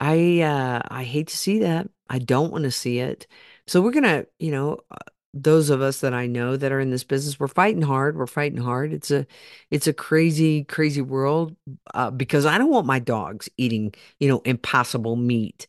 I 0.00 0.40
uh, 0.40 0.82
I 0.88 1.04
hate 1.04 1.28
to 1.28 1.36
see 1.36 1.60
that. 1.60 1.88
I 2.08 2.18
don't 2.18 2.52
want 2.52 2.64
to 2.64 2.70
see 2.70 2.98
it. 2.98 3.26
So 3.66 3.80
we're 3.80 3.92
gonna, 3.92 4.26
you 4.38 4.50
know, 4.50 4.78
uh, 4.90 4.96
those 5.34 5.70
of 5.70 5.80
us 5.82 6.00
that 6.00 6.14
I 6.14 6.26
know 6.26 6.56
that 6.56 6.72
are 6.72 6.80
in 6.80 6.90
this 6.90 7.04
business, 7.04 7.38
we're 7.40 7.48
fighting 7.48 7.82
hard. 7.82 8.16
We're 8.16 8.26
fighting 8.26 8.58
hard. 8.58 8.92
It's 8.92 9.10
a 9.10 9.26
it's 9.70 9.86
a 9.86 9.92
crazy, 9.92 10.64
crazy 10.64 11.02
world 11.02 11.56
uh, 11.94 12.10
because 12.10 12.46
I 12.46 12.58
don't 12.58 12.70
want 12.70 12.86
my 12.86 12.98
dogs 12.98 13.48
eating, 13.56 13.94
you 14.20 14.28
know, 14.28 14.40
impossible 14.44 15.16
meat. 15.16 15.66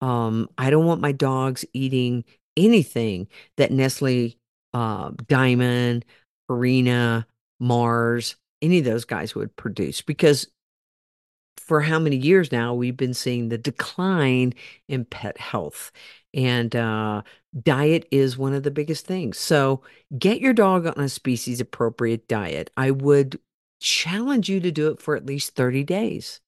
Um, 0.00 0.48
I 0.58 0.70
don't 0.70 0.86
want 0.86 1.00
my 1.00 1.12
dogs 1.12 1.64
eating 1.72 2.24
anything 2.56 3.28
that 3.56 3.72
Nestle 3.72 4.36
uh, 4.74 5.12
Diamond, 5.26 6.04
Purina, 6.50 7.24
Mars, 7.60 8.36
any 8.60 8.78
of 8.78 8.84
those 8.84 9.04
guys 9.04 9.34
would 9.34 9.54
produce 9.56 10.02
because 10.02 10.46
for 11.56 11.80
how 11.80 11.98
many 11.98 12.16
years 12.16 12.52
now 12.52 12.74
we've 12.74 12.96
been 12.96 13.14
seeing 13.14 13.48
the 13.48 13.58
decline 13.58 14.52
in 14.88 15.04
pet 15.04 15.38
health. 15.38 15.92
And 16.34 16.74
uh, 16.74 17.22
diet 17.62 18.06
is 18.10 18.36
one 18.36 18.52
of 18.52 18.64
the 18.64 18.70
biggest 18.70 19.06
things. 19.06 19.38
So 19.38 19.82
get 20.18 20.40
your 20.40 20.52
dog 20.52 20.86
on 20.86 21.04
a 21.04 21.08
species 21.08 21.60
appropriate 21.60 22.28
diet. 22.28 22.70
I 22.76 22.90
would 22.90 23.38
challenge 23.80 24.48
you 24.48 24.60
to 24.60 24.72
do 24.72 24.88
it 24.88 25.00
for 25.00 25.16
at 25.16 25.26
least 25.26 25.54
30 25.54 25.84
days. 25.84 26.40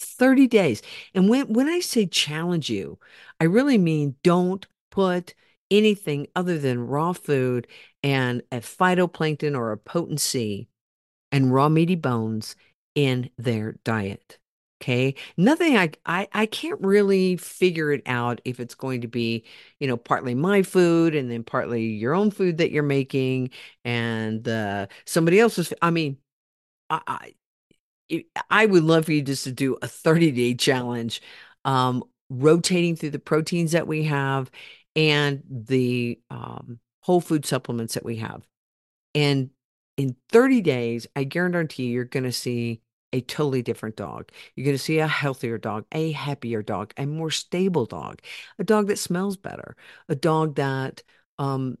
30 0.00 0.46
days. 0.46 0.82
And 1.14 1.28
when, 1.28 1.52
when 1.52 1.68
I 1.68 1.80
say 1.80 2.06
challenge 2.06 2.70
you, 2.70 2.98
I 3.40 3.44
really 3.44 3.78
mean 3.78 4.16
don't 4.22 4.66
put 4.90 5.34
anything 5.70 6.26
other 6.36 6.58
than 6.58 6.80
raw 6.86 7.12
food 7.12 7.66
and 8.02 8.42
a 8.52 8.58
phytoplankton 8.58 9.56
or 9.56 9.72
a 9.72 9.78
potency 9.78 10.68
and 11.32 11.52
raw 11.52 11.68
meaty 11.68 11.96
bones 11.96 12.56
in 12.94 13.30
their 13.38 13.72
diet. 13.84 14.38
Okay. 14.82 15.14
Nothing 15.36 15.76
I, 15.78 15.92
I 16.04 16.28
I 16.32 16.46
can't 16.46 16.80
really 16.80 17.36
figure 17.36 17.90
it 17.92 18.02
out 18.06 18.40
if 18.44 18.60
it's 18.60 18.74
going 18.74 19.00
to 19.02 19.08
be, 19.08 19.44
you 19.80 19.86
know, 19.88 19.96
partly 19.96 20.34
my 20.34 20.62
food 20.62 21.14
and 21.14 21.30
then 21.30 21.42
partly 21.42 21.84
your 21.86 22.14
own 22.14 22.30
food 22.30 22.58
that 22.58 22.70
you're 22.70 22.82
making 22.82 23.50
and 23.84 24.46
uh 24.46 24.86
somebody 25.06 25.40
else's 25.40 25.72
I 25.80 25.90
mean, 25.90 26.18
I 26.90 27.34
I, 28.12 28.24
I 28.50 28.66
would 28.66 28.84
love 28.84 29.06
for 29.06 29.12
you 29.12 29.22
just 29.22 29.44
to 29.44 29.52
do 29.52 29.76
a 29.82 29.88
30 29.88 30.30
day 30.32 30.54
challenge, 30.54 31.22
um, 31.64 32.04
rotating 32.30 32.96
through 32.96 33.10
the 33.10 33.18
proteins 33.18 33.72
that 33.72 33.86
we 33.86 34.04
have 34.04 34.50
and 34.96 35.42
the 35.48 36.20
um, 36.30 36.78
whole 37.00 37.20
food 37.20 37.44
supplements 37.44 37.94
that 37.94 38.04
we 38.04 38.16
have. 38.16 38.42
And 39.14 39.50
in 39.96 40.16
30 40.30 40.60
days, 40.60 41.06
I 41.14 41.24
guarantee 41.24 41.86
you're 41.86 42.04
going 42.04 42.24
to 42.24 42.32
see 42.32 42.80
a 43.12 43.20
totally 43.20 43.62
different 43.62 43.96
dog. 43.96 44.30
You're 44.56 44.64
going 44.64 44.76
to 44.76 44.82
see 44.82 44.98
a 44.98 45.06
healthier 45.06 45.56
dog, 45.56 45.84
a 45.92 46.10
happier 46.12 46.62
dog, 46.62 46.92
a 46.96 47.06
more 47.06 47.30
stable 47.30 47.86
dog, 47.86 48.20
a 48.58 48.64
dog 48.64 48.88
that 48.88 48.98
smells 48.98 49.36
better, 49.36 49.76
a 50.08 50.16
dog 50.16 50.56
that 50.56 51.02
um, 51.38 51.78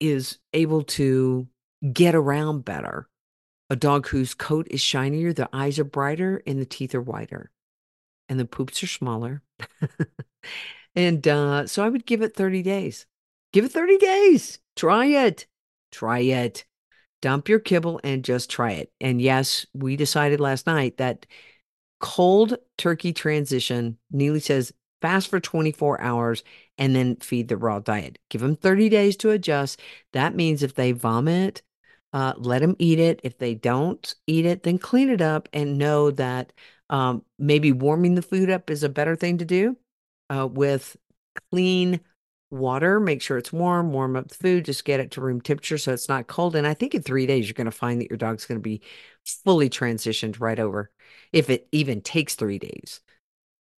is 0.00 0.38
able 0.52 0.82
to 0.82 1.46
get 1.92 2.14
around 2.14 2.64
better, 2.64 3.08
a 3.68 3.76
dog 3.76 4.08
whose 4.08 4.34
coat 4.34 4.66
is 4.70 4.80
shinier, 4.80 5.32
the 5.32 5.48
eyes 5.52 5.78
are 5.78 5.84
brighter, 5.84 6.42
and 6.44 6.60
the 6.60 6.66
teeth 6.66 6.94
are 6.94 7.00
whiter, 7.00 7.52
and 8.28 8.40
the 8.40 8.44
poops 8.44 8.82
are 8.82 8.88
smaller. 8.88 9.42
and 10.94 11.26
uh, 11.26 11.66
so 11.66 11.84
I 11.84 11.88
would 11.88 12.06
give 12.06 12.22
it 12.22 12.34
30 12.34 12.62
days. 12.62 13.06
Give 13.52 13.64
it 13.64 13.72
30 13.72 13.98
days. 13.98 14.58
Try 14.76 15.06
it. 15.06 15.46
Try 15.90 16.20
it 16.20 16.64
dump 17.20 17.48
your 17.48 17.58
kibble 17.58 18.00
and 18.02 18.24
just 18.24 18.50
try 18.50 18.72
it. 18.72 18.92
And 19.00 19.20
yes, 19.20 19.66
we 19.74 19.96
decided 19.96 20.40
last 20.40 20.66
night 20.66 20.96
that 20.98 21.26
cold 22.00 22.56
turkey 22.78 23.12
transition, 23.12 23.98
Neely 24.10 24.40
says, 24.40 24.72
fast 25.02 25.28
for 25.28 25.40
24 25.40 26.00
hours 26.00 26.42
and 26.78 26.94
then 26.94 27.16
feed 27.16 27.48
the 27.48 27.56
raw 27.56 27.78
diet. 27.78 28.18
Give 28.28 28.40
them 28.40 28.56
30 28.56 28.88
days 28.88 29.16
to 29.18 29.30
adjust. 29.30 29.80
That 30.12 30.34
means 30.34 30.62
if 30.62 30.74
they 30.74 30.92
vomit, 30.92 31.62
uh, 32.12 32.34
let 32.36 32.60
them 32.60 32.76
eat 32.78 32.98
it. 32.98 33.20
If 33.22 33.38
they 33.38 33.54
don't 33.54 34.14
eat 34.26 34.46
it, 34.46 34.62
then 34.62 34.78
clean 34.78 35.10
it 35.10 35.20
up 35.20 35.48
and 35.52 35.78
know 35.78 36.10
that 36.12 36.52
um, 36.90 37.24
maybe 37.38 37.72
warming 37.72 38.14
the 38.14 38.22
food 38.22 38.50
up 38.50 38.68
is 38.68 38.82
a 38.82 38.88
better 38.88 39.14
thing 39.16 39.38
to 39.38 39.44
do 39.44 39.76
uh, 40.30 40.46
with 40.46 40.96
clean 41.50 42.00
water, 42.50 42.98
make 42.98 43.22
sure 43.22 43.38
it's 43.38 43.52
warm, 43.52 43.92
warm 43.92 44.16
up 44.16 44.28
the 44.28 44.34
food, 44.34 44.64
just 44.64 44.84
get 44.84 45.00
it 45.00 45.10
to 45.12 45.20
room 45.20 45.40
temperature 45.40 45.78
so 45.78 45.92
it's 45.92 46.08
not 46.08 46.26
cold. 46.26 46.56
And 46.56 46.66
I 46.66 46.74
think 46.74 46.94
in 46.94 47.02
three 47.02 47.26
days, 47.26 47.46
you're 47.46 47.54
going 47.54 47.66
to 47.66 47.70
find 47.70 48.00
that 48.00 48.10
your 48.10 48.16
dog's 48.16 48.46
going 48.46 48.58
to 48.58 48.62
be 48.62 48.80
fully 49.44 49.70
transitioned 49.70 50.40
right 50.40 50.58
over, 50.58 50.90
if 51.32 51.50
it 51.50 51.68
even 51.72 52.00
takes 52.00 52.34
three 52.34 52.58
days. 52.58 53.00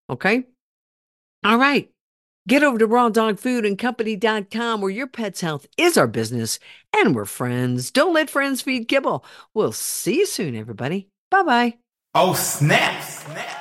Okay. 0.10 0.44
All 1.44 1.58
right. 1.58 1.90
Get 2.48 2.64
over 2.64 2.80
to 2.80 2.88
rawdogfoodandcompany.com 2.88 4.82
where 4.82 4.90
your 4.90 5.08
pet's 5.08 5.42
health 5.42 5.68
is 5.78 5.96
our 5.96 6.08
business 6.08 6.58
and 6.96 7.14
we're 7.14 7.26
friends. 7.26 7.92
Don't 7.92 8.16
let 8.16 8.32
friends 8.32 8.62
feed 8.62 8.88
kibble. 8.88 9.24
We'll 9.54 9.74
see 9.74 10.20
you 10.20 10.26
soon, 10.26 10.56
everybody. 10.56 11.10
Bye 11.30 11.44
bye. 11.44 11.78
Oh, 12.16 12.34
snap, 12.34 13.04
snap. 13.04 13.61